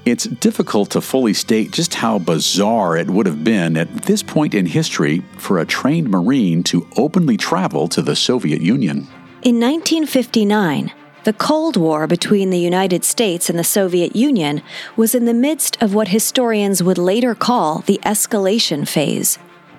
It's 0.10 0.24
difficult 0.24 0.89
to 0.91 1.02
fully 1.02 1.36
state 1.36 1.72
just 1.72 1.93
how 1.93 2.17
bizarre 2.17 2.98
it 2.98 3.12
would 3.12 3.28
have 3.28 3.43
been 3.43 3.78
at 3.78 3.93
this 4.04 4.24
point 4.24 4.56
in 4.56 4.65
history 4.65 5.24
for 5.38 5.60
a 5.60 5.65
trained 5.65 6.10
Marine 6.10 6.63
to 6.63 6.88
openly 6.98 7.38
travel 7.38 7.88
to 7.89 8.02
the 8.02 8.15
Soviet 8.15 8.60
Union. 8.60 9.08
In 9.43 9.60
1959, 9.60 10.91
the 11.26 11.34
Cold 11.34 11.78
War 11.78 12.08
between 12.08 12.50
the 12.50 12.58
United 12.58 13.06
States 13.06 13.52
and 13.52 13.60
the 13.60 13.63
Soviet 13.63 14.15
Union 14.15 14.63
was 14.95 15.13
in 15.13 15.26
the 15.26 15.34
midst 15.34 15.80
of 15.80 15.93
what 15.93 16.08
historians 16.08 16.82
would 16.82 16.98
later 16.98 17.36
call 17.36 17.80
the 17.80 18.00
escalation 18.04 18.88
phase. 18.88 19.38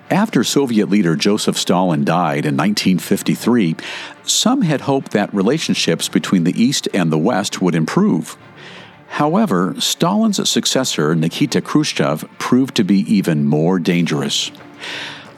After 0.09 0.43
Soviet 0.43 0.89
leader 0.89 1.15
Joseph 1.15 1.57
Stalin 1.57 2.03
died 2.03 2.45
in 2.45 2.55
1953, 2.55 3.75
some 4.23 4.61
had 4.61 4.81
hoped 4.81 5.11
that 5.11 5.33
relationships 5.33 6.09
between 6.09 6.43
the 6.45 6.61
East 6.61 6.87
and 6.93 7.11
the 7.11 7.17
West 7.17 7.61
would 7.61 7.75
improve. 7.75 8.37
However, 9.11 9.75
Stalin's 9.77 10.49
successor, 10.49 11.13
Nikita 11.15 11.61
Khrushchev, 11.61 12.27
proved 12.39 12.75
to 12.75 12.83
be 12.85 12.99
even 13.13 13.45
more 13.45 13.77
dangerous. 13.77 14.51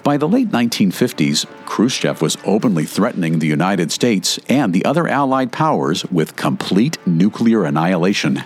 By 0.03 0.17
the 0.17 0.27
late 0.27 0.51
1950s, 0.51 1.47
Khrushchev 1.65 2.21
was 2.21 2.37
openly 2.45 2.85
threatening 2.85 3.39
the 3.39 3.47
United 3.47 3.91
States 3.91 4.39
and 4.47 4.73
the 4.73 4.85
other 4.85 5.07
Allied 5.07 5.51
powers 5.51 6.05
with 6.05 6.35
complete 6.35 6.97
nuclear 7.07 7.65
annihilation. 7.65 8.43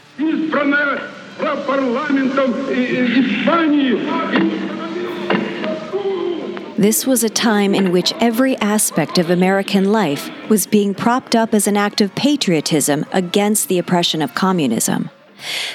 This 6.78 7.06
was 7.06 7.24
a 7.24 7.30
time 7.30 7.76
in 7.76 7.92
which 7.92 8.13
every 8.22 8.56
aspect 8.58 9.18
of 9.18 9.30
American 9.30 9.92
life 9.92 10.30
was 10.50 10.66
being 10.66 10.96
propped 10.96 11.36
up 11.36 11.54
as 11.54 11.68
an 11.68 11.76
act 11.76 12.00
of 12.00 12.16
patriotism 12.16 13.06
against 13.12 13.68
the 13.68 13.78
oppression 13.78 14.22
of 14.22 14.34
communism. 14.34 15.10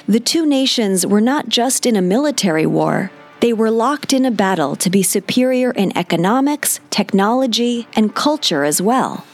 The 0.07 0.21
two 0.21 0.47
nations 0.47 1.07
were 1.07 1.21
not 1.21 1.49
just 1.49 1.87
in 1.87 1.97
a 1.97 2.03
military 2.03 2.67
war, 2.67 3.11
they 3.43 3.53
were 3.53 3.73
locked 3.73 4.13
in 4.13 4.25
a 4.25 4.31
battle 4.31 4.77
to 4.77 4.89
be 4.89 5.03
superior 5.03 5.73
in 5.73 5.97
economics, 5.99 6.79
technology, 6.91 7.89
and 7.95 8.15
culture 8.15 8.63
as 8.63 8.81
well. 8.81 9.25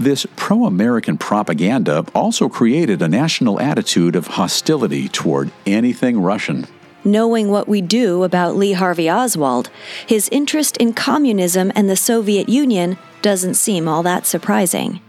This 0.00 0.26
pro 0.34 0.64
American 0.64 1.16
propaganda 1.16 2.04
also 2.12 2.48
created 2.48 3.00
a 3.00 3.06
national 3.06 3.60
attitude 3.60 4.16
of 4.16 4.26
hostility 4.26 5.08
toward 5.08 5.52
anything 5.64 6.20
Russian. 6.20 6.66
Knowing 7.04 7.50
what 7.50 7.68
we 7.68 7.80
do 7.80 8.24
about 8.24 8.56
Lee 8.56 8.72
Harvey 8.72 9.08
Oswald, 9.08 9.70
his 10.04 10.28
interest 10.30 10.76
in 10.78 10.92
communism 10.92 11.70
and 11.76 11.88
the 11.88 11.94
Soviet 11.94 12.48
Union 12.48 12.98
doesn't 13.22 13.54
seem 13.54 13.86
all 13.86 14.02
that 14.02 14.26
surprising. 14.26 15.00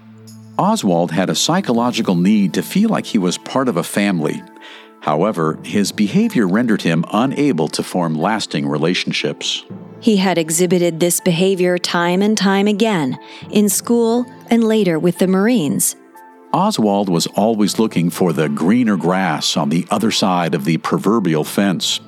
Oswald 0.57 1.11
had 1.11 1.29
a 1.29 1.35
psychological 1.35 2.15
need 2.15 2.53
to 2.53 2.61
feel 2.61 2.89
like 2.89 3.07
he 3.07 3.17
was 3.17 3.37
part 3.39 3.67
of 3.67 3.77
a 3.77 3.83
family. 3.83 4.43
However, 5.01 5.59
his 5.63 5.91
behavior 5.91 6.47
rendered 6.47 6.83
him 6.83 7.03
unable 7.11 7.67
to 7.69 7.83
form 7.83 8.15
lasting 8.15 8.67
relationships. 8.67 9.65
He 9.99 10.17
had 10.17 10.37
exhibited 10.37 10.99
this 10.99 11.19
behavior 11.19 11.77
time 11.77 12.21
and 12.21 12.37
time 12.37 12.67
again, 12.67 13.17
in 13.49 13.67
school 13.67 14.25
and 14.49 14.63
later 14.63 14.99
with 14.99 15.17
the 15.17 15.27
Marines. 15.27 15.95
Oswald 16.53 17.09
was 17.09 17.25
always 17.27 17.79
looking 17.79 18.11
for 18.11 18.31
the 18.31 18.47
greener 18.47 18.95
grass 18.95 19.57
on 19.57 19.69
the 19.69 19.87
other 19.89 20.11
side 20.11 20.53
of 20.53 20.65
the 20.65 20.77
proverbial 20.77 21.43
fence. 21.43 21.99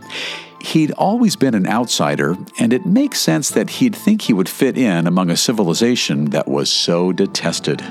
He'd 0.62 0.92
always 0.92 1.36
been 1.36 1.56
an 1.56 1.68
outsider, 1.68 2.38
and 2.60 2.74
it 2.74 2.86
makes 2.86 3.20
sense 3.20 3.50
that 3.50 3.72
he'd 3.72 3.96
think 3.96 4.24
he 4.24 4.34
would 4.34 4.50
fit 4.50 4.78
in 4.78 5.08
among 5.08 5.30
a 5.32 5.38
civilization 5.38 6.26
that 6.26 6.48
was 6.48 6.70
so 6.70 7.12
detested. 7.12 7.84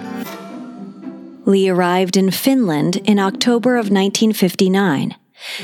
Lee 1.46 1.68
arrived 1.68 2.16
in 2.16 2.30
Finland 2.30 2.96
in 3.04 3.18
October 3.18 3.74
of 3.76 3.90
1959. 3.90 5.14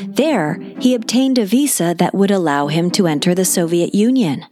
There, 0.04 0.58
he 0.78 0.94
obtained 0.94 1.38
a 1.38 1.46
visa 1.46 1.94
that 1.98 2.14
would 2.14 2.30
allow 2.30 2.66
him 2.66 2.90
to 2.92 3.06
enter 3.06 3.34
the 3.34 3.44
Soviet 3.44 3.94
Union. 3.94 4.44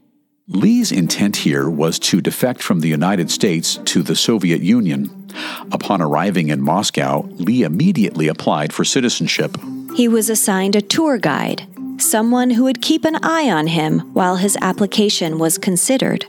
Lee's 0.48 0.90
intent 0.90 1.36
here 1.36 1.68
was 1.68 1.98
to 1.98 2.22
defect 2.22 2.62
from 2.62 2.80
the 2.80 2.88
United 2.88 3.30
States 3.30 3.78
to 3.84 4.02
the 4.02 4.16
Soviet 4.16 4.62
Union. 4.62 5.28
Upon 5.70 6.00
arriving 6.00 6.48
in 6.48 6.62
Moscow, 6.62 7.28
Lee 7.32 7.62
immediately 7.62 8.28
applied 8.28 8.72
for 8.72 8.84
citizenship. 8.84 9.58
He 9.94 10.08
was 10.08 10.30
assigned 10.30 10.74
a 10.74 10.80
tour 10.80 11.18
guide, 11.18 11.66
someone 11.98 12.50
who 12.50 12.64
would 12.64 12.80
keep 12.80 13.04
an 13.04 13.16
eye 13.22 13.50
on 13.50 13.66
him 13.66 14.00
while 14.14 14.36
his 14.36 14.56
application 14.62 15.38
was 15.38 15.58
considered. 15.58 16.24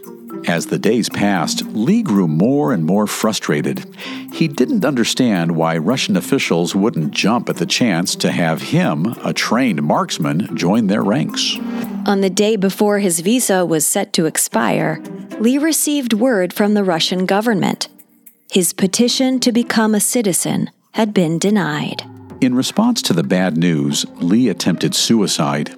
As 0.48 0.68
the 0.68 0.80
days 0.80 1.10
passed, 1.10 1.64
Lee 1.68 2.02
grew 2.02 2.28
more 2.28 2.74
and 2.74 2.86
more 2.86 3.08
frustrated. 3.08 3.86
He 4.34 4.48
didn't 4.48 4.86
understand 4.86 5.56
why 5.56 5.78
Russian 5.78 6.18
officials 6.18 6.74
wouldn't 6.76 7.12
jump 7.12 7.50
at 7.50 7.58
the 7.58 7.66
chance 7.66 8.16
to 8.16 8.32
have 8.32 8.62
him, 8.62 9.16
a 9.24 9.34
trained 9.34 9.84
marksman, 9.84 10.56
join 10.56 10.88
their 10.88 11.04
ranks. 11.04 11.58
On 12.06 12.22
the 12.22 12.30
day 12.30 12.56
before 12.56 13.00
his 13.00 13.20
visa 13.20 13.66
was 13.66 13.86
set 13.86 14.14
to 14.14 14.26
expire, 14.26 15.02
Lee 15.40 15.58
received 15.58 16.14
word 16.14 16.54
from 16.54 16.74
the 16.74 16.84
Russian 16.84 17.26
government. 17.26 17.88
His 18.52 18.74
petition 18.74 19.40
to 19.42 19.52
become 19.52 19.94
a 19.94 20.00
citizen 20.00 20.72
had 20.94 21.14
been 21.14 21.38
denied. 21.38 22.04
In 22.42 22.56
response 22.56 23.02
to 23.04 23.14
the 23.14 23.24
bad 23.24 23.58
news, 23.58 24.06
Lee 24.16 24.50
attempted 24.50 24.96
suicide. 24.96 25.76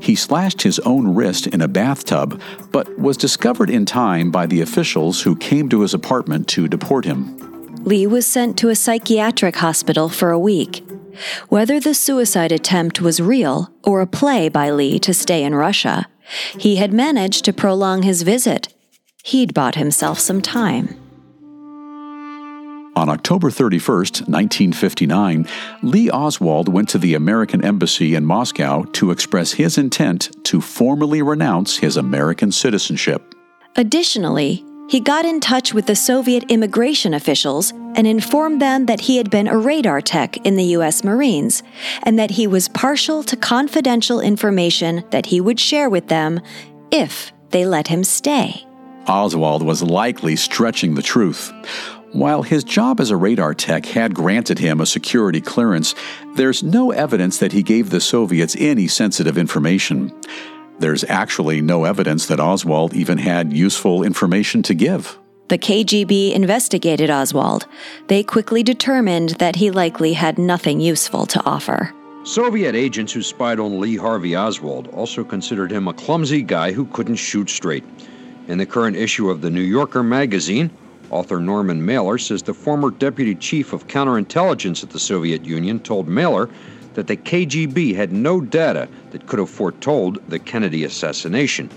He 0.00 0.14
slashed 0.14 0.62
his 0.62 0.78
own 0.80 1.14
wrist 1.14 1.46
in 1.46 1.60
a 1.60 1.68
bathtub, 1.68 2.40
but 2.72 2.98
was 2.98 3.16
discovered 3.16 3.70
in 3.70 3.86
time 3.86 4.30
by 4.30 4.46
the 4.46 4.60
officials 4.60 5.22
who 5.22 5.36
came 5.36 5.68
to 5.68 5.80
his 5.82 5.94
apartment 5.94 6.48
to 6.48 6.68
deport 6.68 7.04
him. 7.04 7.36
Lee 7.84 8.06
was 8.06 8.26
sent 8.26 8.58
to 8.58 8.68
a 8.68 8.76
psychiatric 8.76 9.56
hospital 9.56 10.08
for 10.08 10.30
a 10.30 10.38
week. 10.38 10.84
Whether 11.48 11.80
the 11.80 11.94
suicide 11.94 12.52
attempt 12.52 13.00
was 13.00 13.20
real 13.20 13.72
or 13.82 14.00
a 14.00 14.06
play 14.06 14.48
by 14.48 14.70
Lee 14.70 14.98
to 15.00 15.14
stay 15.14 15.42
in 15.44 15.54
Russia, 15.54 16.06
he 16.58 16.76
had 16.76 16.92
managed 16.92 17.44
to 17.44 17.52
prolong 17.52 18.02
his 18.02 18.22
visit. 18.22 18.72
He'd 19.24 19.54
bought 19.54 19.74
himself 19.74 20.18
some 20.18 20.40
time. 20.40 20.96
On 22.96 23.08
October 23.08 23.50
31, 23.50 23.96
1959, 23.96 25.46
Lee 25.82 26.10
Oswald 26.10 26.68
went 26.68 26.88
to 26.88 26.98
the 26.98 27.14
American 27.14 27.64
Embassy 27.64 28.14
in 28.14 28.24
Moscow 28.24 28.82
to 28.92 29.10
express 29.10 29.52
his 29.52 29.78
intent 29.78 30.30
to 30.44 30.60
formally 30.60 31.22
renounce 31.22 31.78
his 31.78 31.96
American 31.96 32.50
citizenship. 32.50 33.34
Additionally, 33.76 34.64
he 34.88 34.98
got 34.98 35.24
in 35.24 35.38
touch 35.38 35.72
with 35.72 35.86
the 35.86 35.94
Soviet 35.94 36.42
immigration 36.50 37.14
officials 37.14 37.70
and 37.94 38.08
informed 38.08 38.60
them 38.60 38.86
that 38.86 39.02
he 39.02 39.18
had 39.18 39.30
been 39.30 39.46
a 39.46 39.56
radar 39.56 40.00
tech 40.00 40.36
in 40.38 40.56
the 40.56 40.64
U.S. 40.64 41.04
Marines 41.04 41.62
and 42.02 42.18
that 42.18 42.32
he 42.32 42.48
was 42.48 42.68
partial 42.68 43.22
to 43.22 43.36
confidential 43.36 44.18
information 44.18 45.04
that 45.10 45.26
he 45.26 45.40
would 45.40 45.60
share 45.60 45.88
with 45.88 46.08
them 46.08 46.40
if 46.90 47.32
they 47.50 47.64
let 47.64 47.86
him 47.86 48.02
stay. 48.02 48.66
Oswald 49.06 49.62
was 49.62 49.82
likely 49.82 50.34
stretching 50.34 50.94
the 50.94 51.02
truth. 51.02 51.52
While 52.12 52.42
his 52.42 52.64
job 52.64 52.98
as 52.98 53.10
a 53.10 53.16
radar 53.16 53.54
tech 53.54 53.86
had 53.86 54.14
granted 54.14 54.58
him 54.58 54.80
a 54.80 54.86
security 54.86 55.40
clearance, 55.40 55.94
there's 56.34 56.62
no 56.62 56.90
evidence 56.90 57.38
that 57.38 57.52
he 57.52 57.62
gave 57.62 57.90
the 57.90 58.00
Soviets 58.00 58.56
any 58.58 58.88
sensitive 58.88 59.38
information. 59.38 60.12
There's 60.80 61.04
actually 61.04 61.60
no 61.60 61.84
evidence 61.84 62.26
that 62.26 62.40
Oswald 62.40 62.94
even 62.94 63.18
had 63.18 63.52
useful 63.52 64.02
information 64.02 64.62
to 64.64 64.74
give. 64.74 65.18
The 65.48 65.58
KGB 65.58 66.32
investigated 66.32 67.10
Oswald. 67.10 67.66
They 68.08 68.24
quickly 68.24 68.64
determined 68.64 69.30
that 69.38 69.56
he 69.56 69.70
likely 69.70 70.14
had 70.14 70.36
nothing 70.36 70.80
useful 70.80 71.26
to 71.26 71.44
offer. 71.44 71.94
Soviet 72.24 72.74
agents 72.74 73.12
who 73.12 73.22
spied 73.22 73.60
on 73.60 73.78
Lee 73.78 73.96
Harvey 73.96 74.36
Oswald 74.36 74.88
also 74.88 75.22
considered 75.22 75.70
him 75.70 75.86
a 75.86 75.94
clumsy 75.94 76.42
guy 76.42 76.72
who 76.72 76.86
couldn't 76.86 77.16
shoot 77.16 77.48
straight. 77.50 77.84
In 78.48 78.58
the 78.58 78.66
current 78.66 78.96
issue 78.96 79.30
of 79.30 79.42
the 79.42 79.50
New 79.50 79.60
Yorker 79.60 80.02
magazine, 80.02 80.70
Author 81.10 81.40
Norman 81.40 81.84
Mailer 81.84 82.18
says 82.18 82.42
the 82.42 82.54
former 82.54 82.90
deputy 82.90 83.34
chief 83.34 83.72
of 83.72 83.88
counterintelligence 83.88 84.84
at 84.84 84.90
the 84.90 84.98
Soviet 85.00 85.44
Union 85.44 85.80
told 85.80 86.06
Mailer 86.06 86.48
that 86.94 87.08
the 87.08 87.16
KGB 87.16 87.94
had 87.96 88.12
no 88.12 88.40
data 88.40 88.88
that 89.10 89.26
could 89.26 89.38
have 89.40 89.50
foretold 89.50 90.22
the 90.28 90.38
Kennedy 90.38 90.84
assassination. 90.84 91.68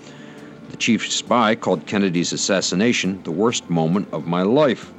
The 0.70 0.78
chief 0.78 1.12
spy 1.12 1.56
called 1.56 1.88
Kennedy's 1.88 2.34
assassination 2.34 3.22
the 3.24 3.32
worst 3.32 3.70
moment 3.70 4.08
of 4.12 4.28
my 4.28 4.44
life. 4.44 4.92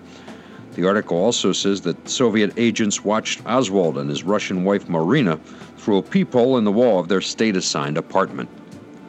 The 0.75 0.87
article 0.87 1.17
also 1.17 1.53
says 1.53 1.81
that 1.83 2.09
Soviet 2.09 2.53
agents 2.57 3.05
watched 3.05 3.47
Oswald 3.47 3.99
and 3.99 4.11
his 4.11 4.25
Russian 4.25 4.65
wife 4.65 4.89
Marina 4.89 5.37
through 5.77 5.99
a 5.99 6.03
peephole 6.03 6.59
in 6.59 6.65
the 6.65 6.73
wall 6.73 6.99
of 6.99 7.07
their 7.07 7.21
state 7.21 7.57
assigned 7.57 7.97
apartment. 7.97 8.49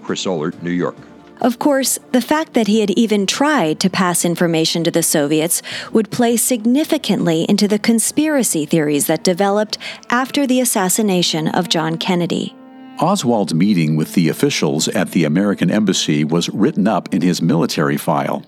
Chris 0.04 0.26
Ohlert, 0.26 0.62
New 0.62 0.72
York. 0.72 0.96
Of 1.42 1.60
course, 1.60 2.00
the 2.12 2.22
fact 2.22 2.54
that 2.54 2.68
he 2.68 2.80
had 2.80 2.92
even 2.92 3.28
tried 3.28 3.80
to 3.82 3.90
pass 3.90 4.26
information 4.26 4.84
to 4.84 4.92
the 4.92 5.04
Soviets 5.04 5.62
would 5.92 6.12
play 6.12 6.38
significantly 6.38 7.46
into 7.50 7.68
the 7.68 7.80
conspiracy 7.80 8.66
theories 8.66 9.08
that 9.08 9.24
developed 9.24 9.78
after 10.10 10.48
the 10.48 10.62
assassination 10.62 11.48
of 11.50 11.70
John 11.70 11.98
Kennedy. 11.98 12.56
Oswald's 13.00 13.54
meeting 13.54 13.98
with 13.98 14.14
the 14.14 14.30
officials 14.30 14.88
at 14.88 15.12
the 15.12 15.26
American 15.26 15.70
Embassy 15.70 16.24
was 16.24 16.50
written 16.50 16.88
up 16.88 17.14
in 17.14 17.22
his 17.22 17.42
military 17.42 17.98
file. 17.98 18.44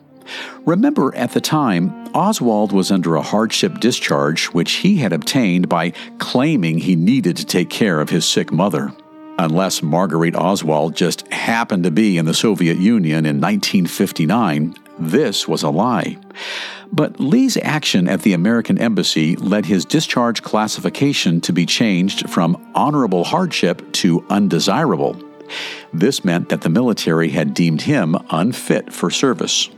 Remember, 0.66 1.14
at 1.16 1.32
the 1.32 1.42
time, 1.42 1.92
Oswald 2.14 2.72
was 2.72 2.92
under 2.92 3.16
a 3.16 3.22
hardship 3.22 3.80
discharge 3.80 4.46
which 4.48 4.74
he 4.74 4.98
had 4.98 5.14
obtained 5.14 5.70
by 5.70 5.92
claiming 6.18 6.78
he 6.78 6.96
needed 6.96 7.38
to 7.38 7.46
take 7.46 7.70
care 7.70 8.00
of 8.00 8.10
his 8.10 8.26
sick 8.26 8.52
mother. 8.52 8.94
Unless 9.40 9.84
Marguerite 9.84 10.36
Oswald 10.36 10.96
just 10.96 11.32
happened 11.32 11.84
to 11.84 11.92
be 11.92 12.18
in 12.18 12.26
the 12.26 12.34
Soviet 12.34 12.78
Union 12.78 13.26
in 13.26 13.40
1959, 13.40 14.76
this 14.98 15.48
was 15.48 15.62
a 15.62 15.70
lie. 15.70 16.18
But 16.92 17.20
Lee's 17.20 17.58
action 17.58 18.08
at 18.08 18.22
the 18.22 18.34
American 18.34 18.80
Embassy 18.80 19.36
led 19.36 19.66
his 19.66 19.86
discharge 19.86 20.42
classification 20.42 21.40
to 21.42 21.54
be 21.54 21.66
changed 21.66 22.30
from 22.30 22.72
honorable 22.74 23.26
hardship 23.26 23.92
to 23.94 24.26
undesirable. 24.30 25.22
This 25.94 26.26
meant 26.26 26.50
that 26.50 26.62
the 26.62 26.70
military 26.70 27.30
had 27.30 27.54
deemed 27.54 27.84
him 27.84 28.16
unfit 28.32 28.92
for 28.92 29.10
service. 29.10 29.70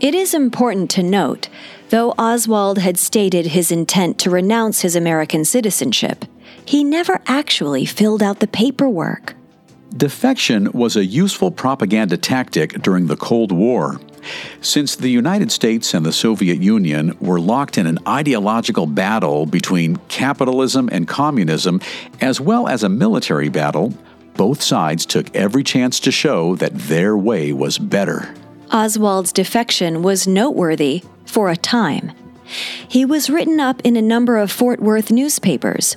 It 0.00 0.14
is 0.14 0.34
important 0.34 0.90
to 0.90 1.02
note, 1.02 1.48
though 1.90 2.10
Oswald 2.18 2.78
had 2.78 2.98
stated 2.98 3.46
his 3.46 3.70
intent 3.70 4.18
to 4.18 4.30
renounce 4.30 4.80
his 4.80 4.96
American 4.96 5.44
citizenship, 5.44 6.24
he 6.66 6.84
never 6.84 7.20
actually 7.26 7.84
filled 7.84 8.22
out 8.22 8.40
the 8.40 8.46
paperwork. 8.46 9.34
Defection 9.96 10.72
was 10.72 10.96
a 10.96 11.04
useful 11.04 11.50
propaganda 11.50 12.16
tactic 12.16 12.72
during 12.82 13.06
the 13.06 13.16
Cold 13.16 13.52
War. 13.52 14.00
Since 14.60 14.96
the 14.96 15.08
United 15.08 15.52
States 15.52 15.94
and 15.94 16.04
the 16.04 16.12
Soviet 16.12 16.60
Union 16.60 17.16
were 17.20 17.38
locked 17.38 17.78
in 17.78 17.86
an 17.86 17.98
ideological 18.08 18.86
battle 18.86 19.46
between 19.46 19.96
capitalism 20.08 20.88
and 20.90 21.06
communism, 21.06 21.80
as 22.20 22.40
well 22.40 22.66
as 22.66 22.82
a 22.82 22.88
military 22.88 23.48
battle, 23.48 23.94
both 24.36 24.62
sides 24.62 25.06
took 25.06 25.34
every 25.36 25.62
chance 25.62 26.00
to 26.00 26.10
show 26.10 26.56
that 26.56 26.74
their 26.74 27.16
way 27.16 27.52
was 27.52 27.78
better. 27.78 28.34
Oswald's 28.72 29.32
defection 29.32 30.02
was 30.02 30.26
noteworthy 30.26 31.04
for 31.26 31.50
a 31.50 31.56
time. 31.56 32.12
He 32.88 33.04
was 33.04 33.30
written 33.30 33.60
up 33.60 33.80
in 33.84 33.96
a 33.96 34.02
number 34.02 34.38
of 34.38 34.50
Fort 34.50 34.80
Worth 34.80 35.10
newspapers. 35.10 35.96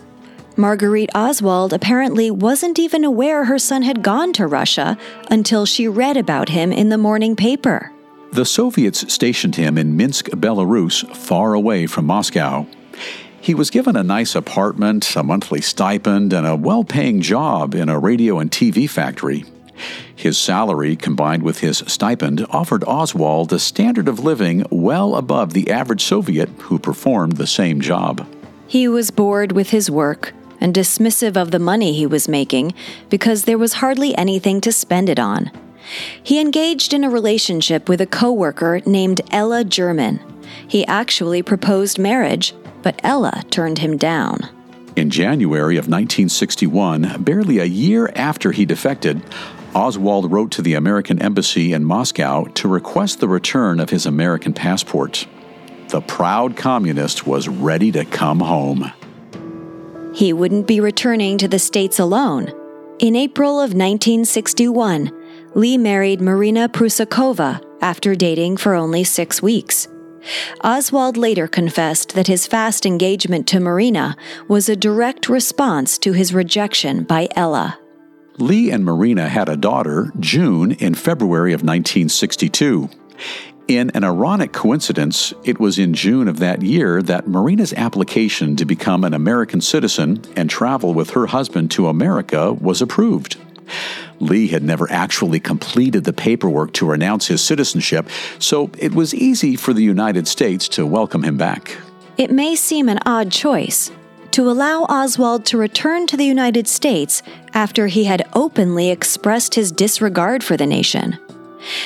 Marguerite 0.59 1.11
Oswald 1.13 1.71
apparently 1.71 2.31
wasn't 2.31 2.79
even 2.79 3.03
aware 3.03 3.45
her 3.45 3.59
son 3.59 3.83
had 3.83 4.01
gone 4.01 4.33
to 4.33 4.47
Russia 4.47 4.97
until 5.29 5.67
she 5.67 5.87
read 5.87 6.17
about 6.17 6.49
him 6.49 6.71
in 6.71 6.89
the 6.89 6.97
morning 6.97 7.35
paper. 7.35 7.91
The 8.31 8.43
Soviets 8.43 9.13
stationed 9.13 9.55
him 9.55 9.77
in 9.77 9.95
Minsk, 9.95 10.29
Belarus, 10.29 11.07
far 11.15 11.53
away 11.53 11.85
from 11.85 12.05
Moscow. 12.05 12.65
He 13.39 13.53
was 13.53 13.69
given 13.69 13.95
a 13.95 14.03
nice 14.03 14.33
apartment, 14.33 15.15
a 15.15 15.21
monthly 15.21 15.61
stipend, 15.61 16.33
and 16.33 16.47
a 16.47 16.55
well 16.55 16.83
paying 16.83 17.21
job 17.21 17.75
in 17.75 17.87
a 17.87 17.99
radio 17.99 18.39
and 18.39 18.49
TV 18.49 18.89
factory. 18.89 19.45
His 20.15 20.39
salary, 20.39 20.95
combined 20.95 21.43
with 21.43 21.59
his 21.59 21.83
stipend, 21.85 22.43
offered 22.49 22.83
Oswald 22.85 23.53
a 23.53 23.59
standard 23.59 24.07
of 24.07 24.21
living 24.21 24.65
well 24.71 25.15
above 25.15 25.53
the 25.53 25.69
average 25.69 26.03
Soviet 26.03 26.49
who 26.61 26.79
performed 26.79 27.33
the 27.33 27.45
same 27.45 27.79
job. 27.79 28.27
He 28.67 28.87
was 28.87 29.11
bored 29.11 29.51
with 29.51 29.69
his 29.69 29.89
work 29.91 30.33
and 30.59 30.73
dismissive 30.73 31.37
of 31.37 31.51
the 31.51 31.59
money 31.59 31.93
he 31.93 32.05
was 32.05 32.27
making 32.27 32.73
because 33.09 33.43
there 33.43 33.57
was 33.57 33.73
hardly 33.73 34.17
anything 34.17 34.61
to 34.61 34.71
spend 34.71 35.09
it 35.09 35.19
on. 35.19 35.51
He 36.21 36.39
engaged 36.39 36.93
in 36.93 37.03
a 37.03 37.09
relationship 37.09 37.87
with 37.87 38.01
a 38.01 38.05
coworker 38.05 38.81
named 38.85 39.21
Ella 39.31 39.63
German. 39.63 40.19
He 40.67 40.85
actually 40.85 41.41
proposed 41.41 41.97
marriage, 41.97 42.53
but 42.81 42.99
Ella 43.03 43.43
turned 43.49 43.79
him 43.79 43.97
down. 43.97 44.49
In 44.95 45.09
January 45.09 45.77
of 45.77 45.85
1961, 45.85 47.21
barely 47.23 47.59
a 47.59 47.65
year 47.65 48.11
after 48.15 48.51
he 48.51 48.65
defected, 48.65 49.21
Oswald 49.75 50.31
wrote 50.31 50.51
to 50.51 50.63
the 50.63 50.73
American 50.73 51.21
Embassy 51.21 51.71
in 51.71 51.83
Moscow 51.83 52.45
to 52.45 52.67
request 52.67 53.19
the 53.19 53.27
return 53.27 53.79
of 53.79 53.91
his 53.91 54.07
American 54.07 54.53
passport. 54.53 55.27
The 55.89 56.01
proud 56.01 56.57
communist 56.57 57.27
was 57.27 57.47
ready 57.47 57.91
to 57.91 58.05
come 58.05 58.39
home. 58.39 58.91
He 60.17 60.33
wouldn't 60.33 60.65
be 60.65 60.79
returning 60.79 61.37
to 61.37 61.47
the 61.47 61.59
States 61.59 61.99
alone. 61.99 62.51
In 62.97 63.15
April 63.15 63.59
of 63.59 63.75
1961, 63.75 65.11
Lee 65.53 65.77
married 65.77 66.21
Marina 66.21 66.67
Prusakova 66.67 67.63
after 67.81 68.15
dating 68.15 68.57
for 68.57 68.73
only 68.73 69.03
six 69.03 69.43
weeks. 69.43 69.87
Oswald 70.63 71.17
later 71.17 71.47
confessed 71.47 72.15
that 72.15 72.25
his 72.25 72.47
fast 72.47 72.83
engagement 72.83 73.45
to 73.49 73.59
Marina 73.59 74.17
was 74.47 74.67
a 74.67 74.75
direct 74.75 75.29
response 75.29 75.99
to 75.99 76.13
his 76.13 76.33
rejection 76.33 77.03
by 77.03 77.27
Ella. 77.35 77.77
Lee 78.39 78.71
and 78.71 78.83
Marina 78.83 79.29
had 79.29 79.49
a 79.49 79.55
daughter, 79.55 80.11
June, 80.19 80.71
in 80.71 80.95
February 80.95 81.53
of 81.53 81.61
1962. 81.61 82.89
In 83.67 83.89
an 83.89 84.05
ironic 84.05 84.53
coincidence, 84.53 85.33
it 85.43 85.59
was 85.59 85.77
in 85.77 85.93
June 85.93 86.29
of 86.29 86.39
that 86.39 86.61
year 86.61 87.03
that 87.03 87.27
Marina's 87.27 87.73
application 87.73 88.55
to 88.55 88.63
become 88.63 89.03
an 89.03 89.13
American 89.13 89.59
citizen 89.59 90.21
and 90.37 90.49
travel 90.49 90.93
with 90.93 91.09
her 91.09 91.27
husband 91.27 91.69
to 91.71 91.89
America 91.89 92.53
was 92.53 92.81
approved. 92.81 93.35
Lee 94.21 94.47
had 94.47 94.63
never 94.63 94.89
actually 94.89 95.41
completed 95.41 96.05
the 96.05 96.13
paperwork 96.13 96.71
to 96.73 96.85
renounce 96.85 97.27
his 97.27 97.43
citizenship, 97.43 98.07
so 98.39 98.71
it 98.77 98.95
was 98.95 99.13
easy 99.13 99.57
for 99.57 99.73
the 99.73 99.83
United 99.83 100.29
States 100.29 100.69
to 100.69 100.85
welcome 100.85 101.23
him 101.23 101.35
back. 101.35 101.77
It 102.17 102.31
may 102.31 102.55
seem 102.55 102.87
an 102.87 102.99
odd 103.05 103.33
choice 103.33 103.91
to 104.31 104.49
allow 104.49 104.83
Oswald 104.83 105.43
to 105.47 105.57
return 105.57 106.07
to 106.07 106.15
the 106.15 106.23
United 106.23 106.69
States 106.69 107.21
after 107.53 107.87
he 107.87 108.05
had 108.05 108.29
openly 108.31 108.91
expressed 108.91 109.55
his 109.55 109.73
disregard 109.73 110.41
for 110.41 110.55
the 110.55 110.65
nation. 110.65 111.19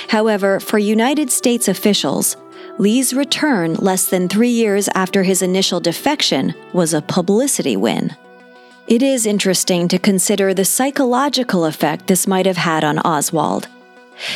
However, 0.07 0.59
for 0.59 0.77
United 0.77 1.31
States 1.31 1.67
officials, 1.67 2.37
Lee's 2.77 3.13
return 3.13 3.75
less 3.75 4.07
than 4.07 4.27
three 4.27 4.49
years 4.49 4.89
after 4.95 5.23
his 5.23 5.41
initial 5.41 5.79
defection 5.79 6.53
was 6.73 6.93
a 6.93 7.01
publicity 7.01 7.75
win. 7.75 8.15
It 8.87 9.03
is 9.03 9.25
interesting 9.25 9.87
to 9.89 9.99
consider 9.99 10.53
the 10.53 10.65
psychological 10.65 11.65
effect 11.65 12.07
this 12.07 12.27
might 12.27 12.45
have 12.45 12.57
had 12.57 12.83
on 12.83 12.99
Oswald. 12.99 13.67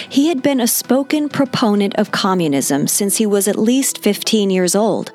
He 0.10 0.28
had 0.30 0.42
been 0.42 0.62
a 0.62 0.68
spoken 0.68 1.30
proponent 1.30 1.96
of 1.96 2.12
communism 2.12 2.88
since 2.88 3.18
he 3.18 3.26
was 3.26 3.48
at 3.48 3.58
least 3.58 3.98
15 4.00 4.50
years 4.50 4.76
old. 4.76 5.12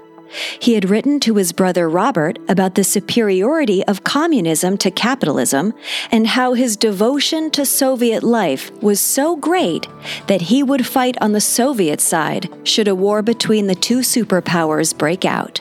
He 0.58 0.74
had 0.74 0.90
written 0.90 1.20
to 1.20 1.34
his 1.34 1.52
brother 1.52 1.88
Robert 1.88 2.38
about 2.48 2.74
the 2.74 2.84
superiority 2.84 3.84
of 3.86 4.04
communism 4.04 4.76
to 4.78 4.90
capitalism 4.90 5.74
and 6.10 6.26
how 6.26 6.54
his 6.54 6.76
devotion 6.76 7.50
to 7.52 7.66
Soviet 7.66 8.22
life 8.22 8.70
was 8.82 9.00
so 9.00 9.36
great 9.36 9.86
that 10.26 10.42
he 10.42 10.62
would 10.62 10.86
fight 10.86 11.16
on 11.20 11.32
the 11.32 11.40
Soviet 11.40 12.00
side 12.00 12.48
should 12.64 12.88
a 12.88 12.94
war 12.94 13.22
between 13.22 13.66
the 13.66 13.74
two 13.74 13.98
superpowers 13.98 14.96
break 14.96 15.24
out. 15.24 15.60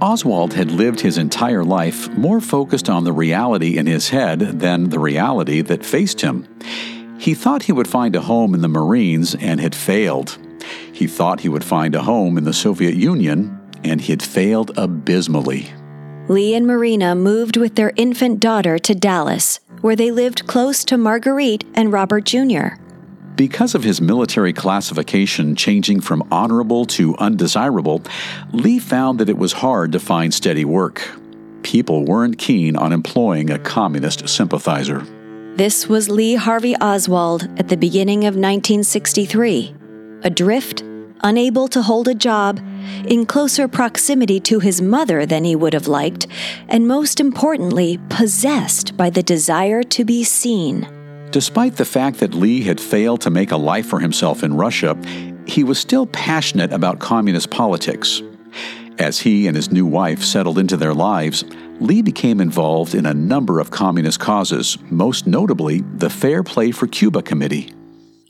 Oswald 0.00 0.54
had 0.54 0.70
lived 0.70 1.00
his 1.00 1.18
entire 1.18 1.64
life 1.64 2.08
more 2.10 2.40
focused 2.40 2.88
on 2.88 3.02
the 3.02 3.12
reality 3.12 3.76
in 3.76 3.86
his 3.86 4.10
head 4.10 4.38
than 4.60 4.90
the 4.90 4.98
reality 4.98 5.60
that 5.60 5.84
faced 5.84 6.20
him. 6.20 6.46
He 7.18 7.34
thought 7.34 7.64
he 7.64 7.72
would 7.72 7.88
find 7.88 8.14
a 8.14 8.20
home 8.20 8.54
in 8.54 8.60
the 8.60 8.68
Marines 8.68 9.34
and 9.34 9.60
had 9.60 9.74
failed. 9.74 10.38
He 10.92 11.06
thought 11.06 11.40
he 11.40 11.48
would 11.48 11.64
find 11.64 11.94
a 11.94 12.02
home 12.02 12.38
in 12.38 12.44
the 12.44 12.52
Soviet 12.52 12.94
Union 12.94 13.58
and 13.84 14.00
he 14.00 14.12
had 14.12 14.22
failed 14.22 14.76
abysmally. 14.76 15.68
Lee 16.28 16.54
and 16.54 16.66
Marina 16.66 17.14
moved 17.14 17.56
with 17.56 17.74
their 17.74 17.92
infant 17.96 18.40
daughter 18.40 18.78
to 18.78 18.94
Dallas, 18.94 19.60
where 19.80 19.96
they 19.96 20.10
lived 20.10 20.46
close 20.46 20.84
to 20.84 20.98
Marguerite 20.98 21.64
and 21.74 21.92
Robert 21.92 22.24
Jr. 22.24 22.76
Because 23.36 23.74
of 23.74 23.84
his 23.84 24.00
military 24.00 24.52
classification 24.52 25.54
changing 25.54 26.00
from 26.00 26.26
honorable 26.30 26.84
to 26.86 27.16
undesirable, 27.18 28.02
Lee 28.52 28.80
found 28.80 29.20
that 29.20 29.28
it 29.28 29.38
was 29.38 29.52
hard 29.52 29.92
to 29.92 30.00
find 30.00 30.34
steady 30.34 30.64
work. 30.64 31.08
People 31.62 32.04
weren't 32.04 32.38
keen 32.38 32.76
on 32.76 32.92
employing 32.92 33.50
a 33.50 33.58
communist 33.58 34.28
sympathizer. 34.28 35.06
This 35.54 35.88
was 35.88 36.08
Lee 36.08 36.34
Harvey 36.34 36.76
Oswald 36.76 37.48
at 37.58 37.68
the 37.68 37.76
beginning 37.76 38.24
of 38.24 38.34
1963, 38.34 39.74
adrift 40.22 40.82
unable 41.22 41.68
to 41.68 41.82
hold 41.82 42.08
a 42.08 42.14
job, 42.14 42.60
in 43.06 43.26
closer 43.26 43.68
proximity 43.68 44.40
to 44.40 44.60
his 44.60 44.80
mother 44.80 45.26
than 45.26 45.44
he 45.44 45.56
would 45.56 45.72
have 45.72 45.88
liked, 45.88 46.26
and 46.68 46.86
most 46.86 47.20
importantly, 47.20 47.98
possessed 48.08 48.96
by 48.96 49.10
the 49.10 49.22
desire 49.22 49.82
to 49.82 50.04
be 50.04 50.24
seen. 50.24 50.86
Despite 51.30 51.76
the 51.76 51.84
fact 51.84 52.20
that 52.20 52.34
Lee 52.34 52.62
had 52.62 52.80
failed 52.80 53.20
to 53.22 53.30
make 53.30 53.50
a 53.50 53.56
life 53.56 53.86
for 53.86 54.00
himself 54.00 54.42
in 54.42 54.54
Russia, 54.54 54.96
he 55.46 55.62
was 55.62 55.78
still 55.78 56.06
passionate 56.06 56.72
about 56.72 57.00
communist 57.00 57.50
politics. 57.50 58.22
As 58.98 59.20
he 59.20 59.46
and 59.46 59.54
his 59.54 59.70
new 59.70 59.86
wife 59.86 60.24
settled 60.24 60.58
into 60.58 60.76
their 60.76 60.94
lives, 60.94 61.44
Lee 61.80 62.02
became 62.02 62.40
involved 62.40 62.94
in 62.94 63.06
a 63.06 63.14
number 63.14 63.60
of 63.60 63.70
communist 63.70 64.18
causes, 64.18 64.78
most 64.90 65.26
notably 65.26 65.82
the 65.96 66.10
Fair 66.10 66.42
Play 66.42 66.72
for 66.72 66.86
Cuba 66.88 67.22
Committee. 67.22 67.72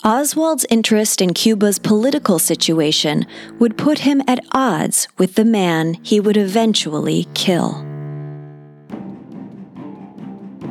Oswald's 0.05 0.65
interest 0.71 1.21
in 1.21 1.35
Cuba's 1.35 1.81
political 1.81 2.39
situation 2.39 3.27
would 3.59 3.77
put 3.77 4.01
him 4.01 4.23
at 4.29 4.45
odds 4.53 5.09
with 5.19 5.35
the 5.35 5.45
man 5.45 5.95
he 6.05 6.21
would 6.21 6.37
eventually 6.37 7.27
kill. 7.35 7.85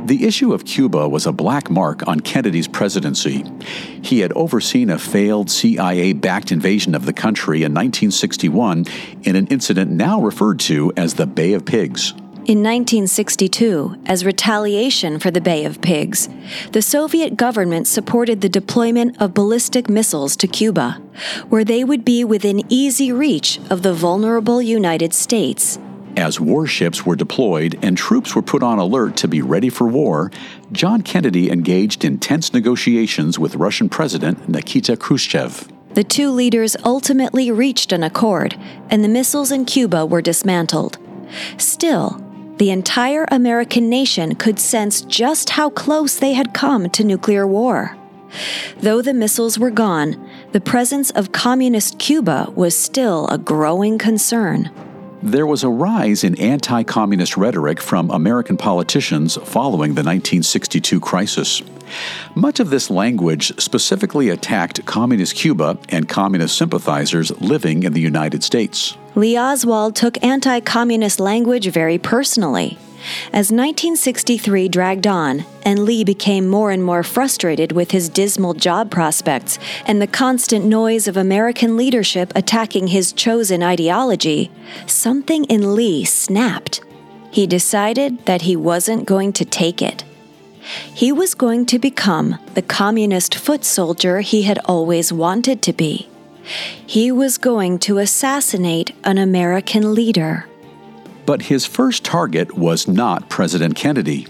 The 0.06 0.26
issue 0.26 0.54
of 0.54 0.64
Cuba 0.64 1.10
was 1.10 1.26
a 1.26 1.34
black 1.34 1.70
mark 1.70 2.08
on 2.08 2.22
Kennedy's 2.22 2.70
presidency. 2.70 3.44
He 4.02 4.22
had 4.22 4.32
overseen 4.32 4.90
a 4.90 4.98
failed 4.98 5.52
CIA 5.52 6.14
backed 6.14 6.54
invasion 6.54 6.96
of 6.96 7.06
the 7.06 7.12
country 7.12 7.64
in 7.64 7.74
1961 7.74 8.86
in 9.24 9.36
an 9.36 9.48
incident 9.48 9.92
now 9.92 10.22
referred 10.22 10.60
to 10.62 10.94
as 10.96 11.16
the 11.16 11.28
Bay 11.28 11.52
of 11.52 11.66
Pigs. 11.66 12.14
In 12.48 12.60
1962, 12.60 14.04
as 14.06 14.24
retaliation 14.24 15.20
for 15.20 15.30
the 15.30 15.42
Bay 15.42 15.66
of 15.66 15.82
Pigs, 15.82 16.30
the 16.72 16.82
Soviet 16.82 17.36
government 17.36 17.88
supported 17.88 18.40
the 18.40 18.48
deployment 18.48 19.22
of 19.22 19.34
ballistic 19.34 19.90
missiles 19.90 20.38
to 20.38 20.48
Cuba, 20.48 21.02
where 21.50 21.66
they 21.66 21.84
would 21.84 22.06
be 22.06 22.24
within 22.24 22.64
easy 22.70 23.12
reach 23.12 23.60
of 23.70 23.82
the 23.82 23.94
vulnerable 23.94 24.62
United 24.62 25.14
States. 25.14 25.78
As 26.16 26.40
warships 26.40 27.06
were 27.06 27.18
deployed 27.18 27.78
and 27.82 27.98
troops 27.98 28.34
were 28.34 28.42
put 28.42 28.64
on 28.64 28.80
alert 28.80 29.18
to 29.18 29.28
be 29.28 29.42
ready 29.42 29.70
for 29.70 29.86
war, 29.86 30.32
John 30.72 31.02
Kennedy 31.02 31.52
engaged 31.52 32.06
in 32.06 32.18
tense 32.18 32.54
negotiations 32.54 33.38
with 33.38 33.56
Russian 33.56 33.90
President 33.90 34.48
Nikita 34.48 34.96
Khrushchev. 34.96 35.68
The 35.96 36.06
two 36.06 36.32
leaders 36.32 36.78
ultimately 36.86 37.52
reached 37.52 37.92
an 37.92 38.04
accord, 38.04 38.58
and 38.90 39.04
the 39.04 39.10
missiles 39.10 39.52
in 39.52 39.66
Cuba 39.66 40.06
were 40.06 40.22
dismantled. 40.22 40.98
Still, 41.58 42.24
the 42.58 42.72
entire 42.72 43.26
American 43.30 43.90
nation 43.90 44.36
could 44.36 44.60
sense 44.60 45.02
just 45.02 45.52
how 45.52 45.70
close 45.70 46.18
they 46.18 46.34
had 46.34 46.54
come 46.54 46.90
to 46.90 47.04
nuclear 47.04 47.46
war. 47.46 47.96
Though 48.80 49.02
the 49.02 49.14
missiles 49.14 49.58
were 49.60 49.72
gone, 49.72 50.30
the 50.52 50.62
presence 50.62 51.12
of 51.12 51.32
communist 51.32 52.00
Cuba 52.00 52.52
was 52.56 52.76
still 52.76 53.28
a 53.28 53.38
growing 53.38 53.98
concern. 53.98 54.72
There 55.24 55.48
was 55.48 55.64
a 55.64 55.70
rise 55.70 56.24
in 56.24 56.40
anti 56.40 56.84
communist 56.84 57.38
rhetoric 57.38 57.82
from 57.82 58.12
American 58.12 58.56
politicians 58.56 59.36
following 59.44 59.96
the 59.96 60.04
1962 60.04 61.00
crisis. 61.00 61.64
Much 62.36 62.60
of 62.60 62.70
this 62.70 62.92
language 62.92 63.60
specifically 63.60 64.30
attacked 64.30 64.86
Communist 64.86 65.34
Cuba 65.36 65.80
and 65.90 66.08
Communist 66.08 66.56
sympathizers 66.56 67.32
living 67.42 67.82
in 67.82 67.94
the 67.94 68.02
United 68.02 68.44
States. 68.44 68.96
Lee 69.16 69.36
Oswald 69.36 69.96
took 69.96 70.24
anti 70.24 70.60
communist 70.60 71.20
language 71.20 71.68
very 71.68 71.98
personally. 71.98 72.78
As 73.28 73.52
1963 73.52 74.70
dragged 74.70 75.08
on, 75.08 75.46
and 75.64 75.86
Lee 75.86 76.04
became 76.04 76.48
more 76.48 76.72
and 76.72 76.84
more 76.84 77.04
frustrated 77.04 77.72
with 77.72 77.92
his 77.92 78.10
dismal 78.10 78.54
job 78.54 78.90
prospects 78.90 79.60
and 79.86 80.02
the 80.02 80.08
constant 80.08 80.66
noise 80.66 81.08
of 81.08 81.18
American 81.18 81.78
leadership 81.78 82.32
attacking 82.36 82.88
his 82.88 83.14
chosen 83.14 83.62
ideology, 83.62 84.50
something 84.86 85.46
in 85.46 85.76
Lee 85.76 86.06
snapped. 86.06 86.82
He 87.32 87.46
decided 87.46 88.26
that 88.26 88.44
he 88.44 88.56
wasn't 88.56 89.06
going 89.06 89.34
to 89.34 89.46
take 89.46 89.82
it. 89.82 90.04
He 90.94 91.12
was 91.12 91.36
going 91.36 91.66
to 91.68 91.80
become 91.80 92.40
the 92.56 92.62
communist 92.62 93.36
foot 93.36 93.64
soldier 93.64 94.22
he 94.22 94.42
had 94.42 94.60
always 94.66 95.14
wanted 95.14 95.62
to 95.62 95.74
be. 95.74 96.10
He 96.86 97.12
was 97.12 97.38
going 97.38 97.80
to 97.80 98.00
assassinate 98.00 98.96
an 99.04 99.18
American 99.18 99.94
leader. 99.94 100.46
But 101.28 101.44
his 101.44 101.66
first 101.66 102.06
target 102.06 102.58
was 102.58 102.88
not 102.88 103.30
President 103.30 103.76
Kennedy. 103.76 104.28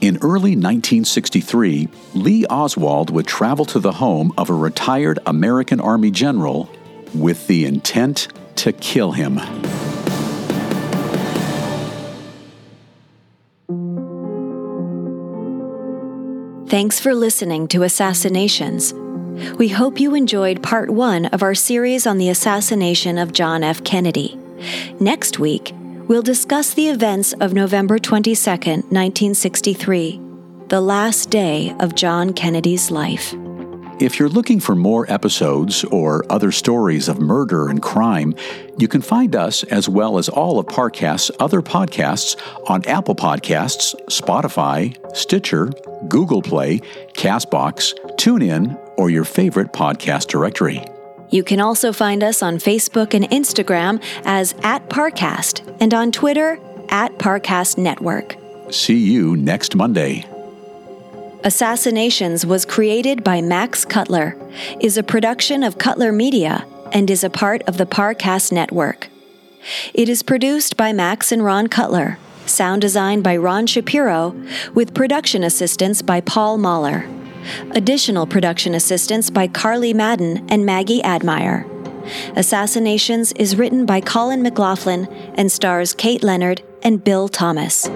In 0.00 0.16
early 0.18 0.52
1963, 0.54 1.88
Lee 2.14 2.46
Oswald 2.46 3.10
would 3.10 3.26
travel 3.26 3.64
to 3.66 3.80
the 3.80 3.92
home 3.92 4.32
of 4.38 4.48
a 4.48 4.54
retired 4.54 5.18
American 5.26 5.80
Army 5.80 6.12
general 6.12 6.70
with 7.14 7.48
the 7.48 7.64
intent 7.64 8.28
to 8.56 8.72
kill 8.72 9.12
him. 9.12 9.40
Thanks 16.68 17.00
for 17.00 17.12
listening 17.12 17.66
to 17.68 17.82
Assassinations. 17.82 18.94
We 19.58 19.68
hope 19.68 19.98
you 19.98 20.14
enjoyed 20.14 20.62
part 20.62 20.90
one 20.90 21.26
of 21.26 21.42
our 21.42 21.56
series 21.56 22.06
on 22.06 22.18
the 22.18 22.28
assassination 22.28 23.18
of 23.18 23.32
John 23.32 23.64
F. 23.64 23.82
Kennedy. 23.82 24.38
Next 25.00 25.40
week, 25.40 25.72
we'll 26.08 26.22
discuss 26.22 26.74
the 26.74 26.88
events 26.88 27.32
of 27.34 27.54
November 27.54 27.98
22, 27.98 28.50
1963, 28.50 30.20
the 30.68 30.80
last 30.80 31.30
day 31.30 31.74
of 31.80 31.94
John 31.94 32.32
Kennedy's 32.32 32.90
life. 32.90 33.34
If 34.00 34.18
you're 34.18 34.28
looking 34.28 34.58
for 34.58 34.74
more 34.74 35.10
episodes 35.10 35.84
or 35.84 36.30
other 36.30 36.50
stories 36.50 37.08
of 37.08 37.20
murder 37.20 37.68
and 37.68 37.80
crime, 37.80 38.34
you 38.76 38.88
can 38.88 39.00
find 39.00 39.36
us 39.36 39.62
as 39.64 39.88
well 39.88 40.18
as 40.18 40.28
all 40.28 40.58
of 40.58 40.66
Parcast's 40.66 41.30
other 41.38 41.62
podcasts 41.62 42.36
on 42.68 42.84
Apple 42.86 43.14
Podcasts, 43.14 43.94
Spotify, 44.08 44.96
Stitcher, 45.16 45.70
Google 46.08 46.42
Play, 46.42 46.80
Castbox, 47.14 47.94
TuneIn, 48.16 48.78
or 48.98 49.10
your 49.10 49.24
favorite 49.24 49.72
podcast 49.72 50.26
directory. 50.26 50.84
You 51.34 51.42
can 51.42 51.58
also 51.58 51.92
find 51.92 52.22
us 52.22 52.44
on 52.44 52.58
Facebook 52.58 53.12
and 53.12 53.28
Instagram 53.28 54.00
as 54.24 54.54
at 54.62 54.88
Parcast 54.88 55.76
and 55.80 55.92
on 55.92 56.12
Twitter 56.12 56.60
at 56.90 57.18
Parcast 57.18 57.76
Network. 57.76 58.36
See 58.70 58.98
you 58.98 59.34
next 59.34 59.74
Monday. 59.74 60.26
Assassinations 61.42 62.46
was 62.46 62.64
created 62.64 63.24
by 63.24 63.42
Max 63.42 63.84
Cutler, 63.84 64.36
is 64.78 64.96
a 64.96 65.02
production 65.02 65.64
of 65.64 65.76
Cutler 65.76 66.12
Media, 66.12 66.64
and 66.92 67.10
is 67.10 67.24
a 67.24 67.30
part 67.30 67.62
of 67.62 67.78
the 67.78 67.86
Parcast 67.86 68.52
Network. 68.52 69.08
It 69.92 70.08
is 70.08 70.22
produced 70.22 70.76
by 70.76 70.92
Max 70.92 71.32
and 71.32 71.44
Ron 71.44 71.66
Cutler, 71.66 72.16
sound 72.46 72.80
design 72.80 73.22
by 73.22 73.36
Ron 73.36 73.66
Shapiro, 73.66 74.40
with 74.72 74.94
production 74.94 75.42
assistance 75.42 76.00
by 76.00 76.20
Paul 76.20 76.58
Mahler. 76.58 77.08
Additional 77.72 78.26
production 78.26 78.74
assistance 78.74 79.30
by 79.30 79.46
Carly 79.46 79.92
Madden 79.92 80.46
and 80.48 80.64
Maggie 80.64 81.02
Admire. 81.02 81.66
Assassinations 82.36 83.32
is 83.32 83.56
written 83.56 83.86
by 83.86 84.00
Colin 84.00 84.42
McLaughlin 84.42 85.06
and 85.34 85.50
stars 85.50 85.92
Kate 85.94 86.22
Leonard 86.22 86.62
and 86.82 87.02
Bill 87.02 87.28
Thomas. 87.28 87.88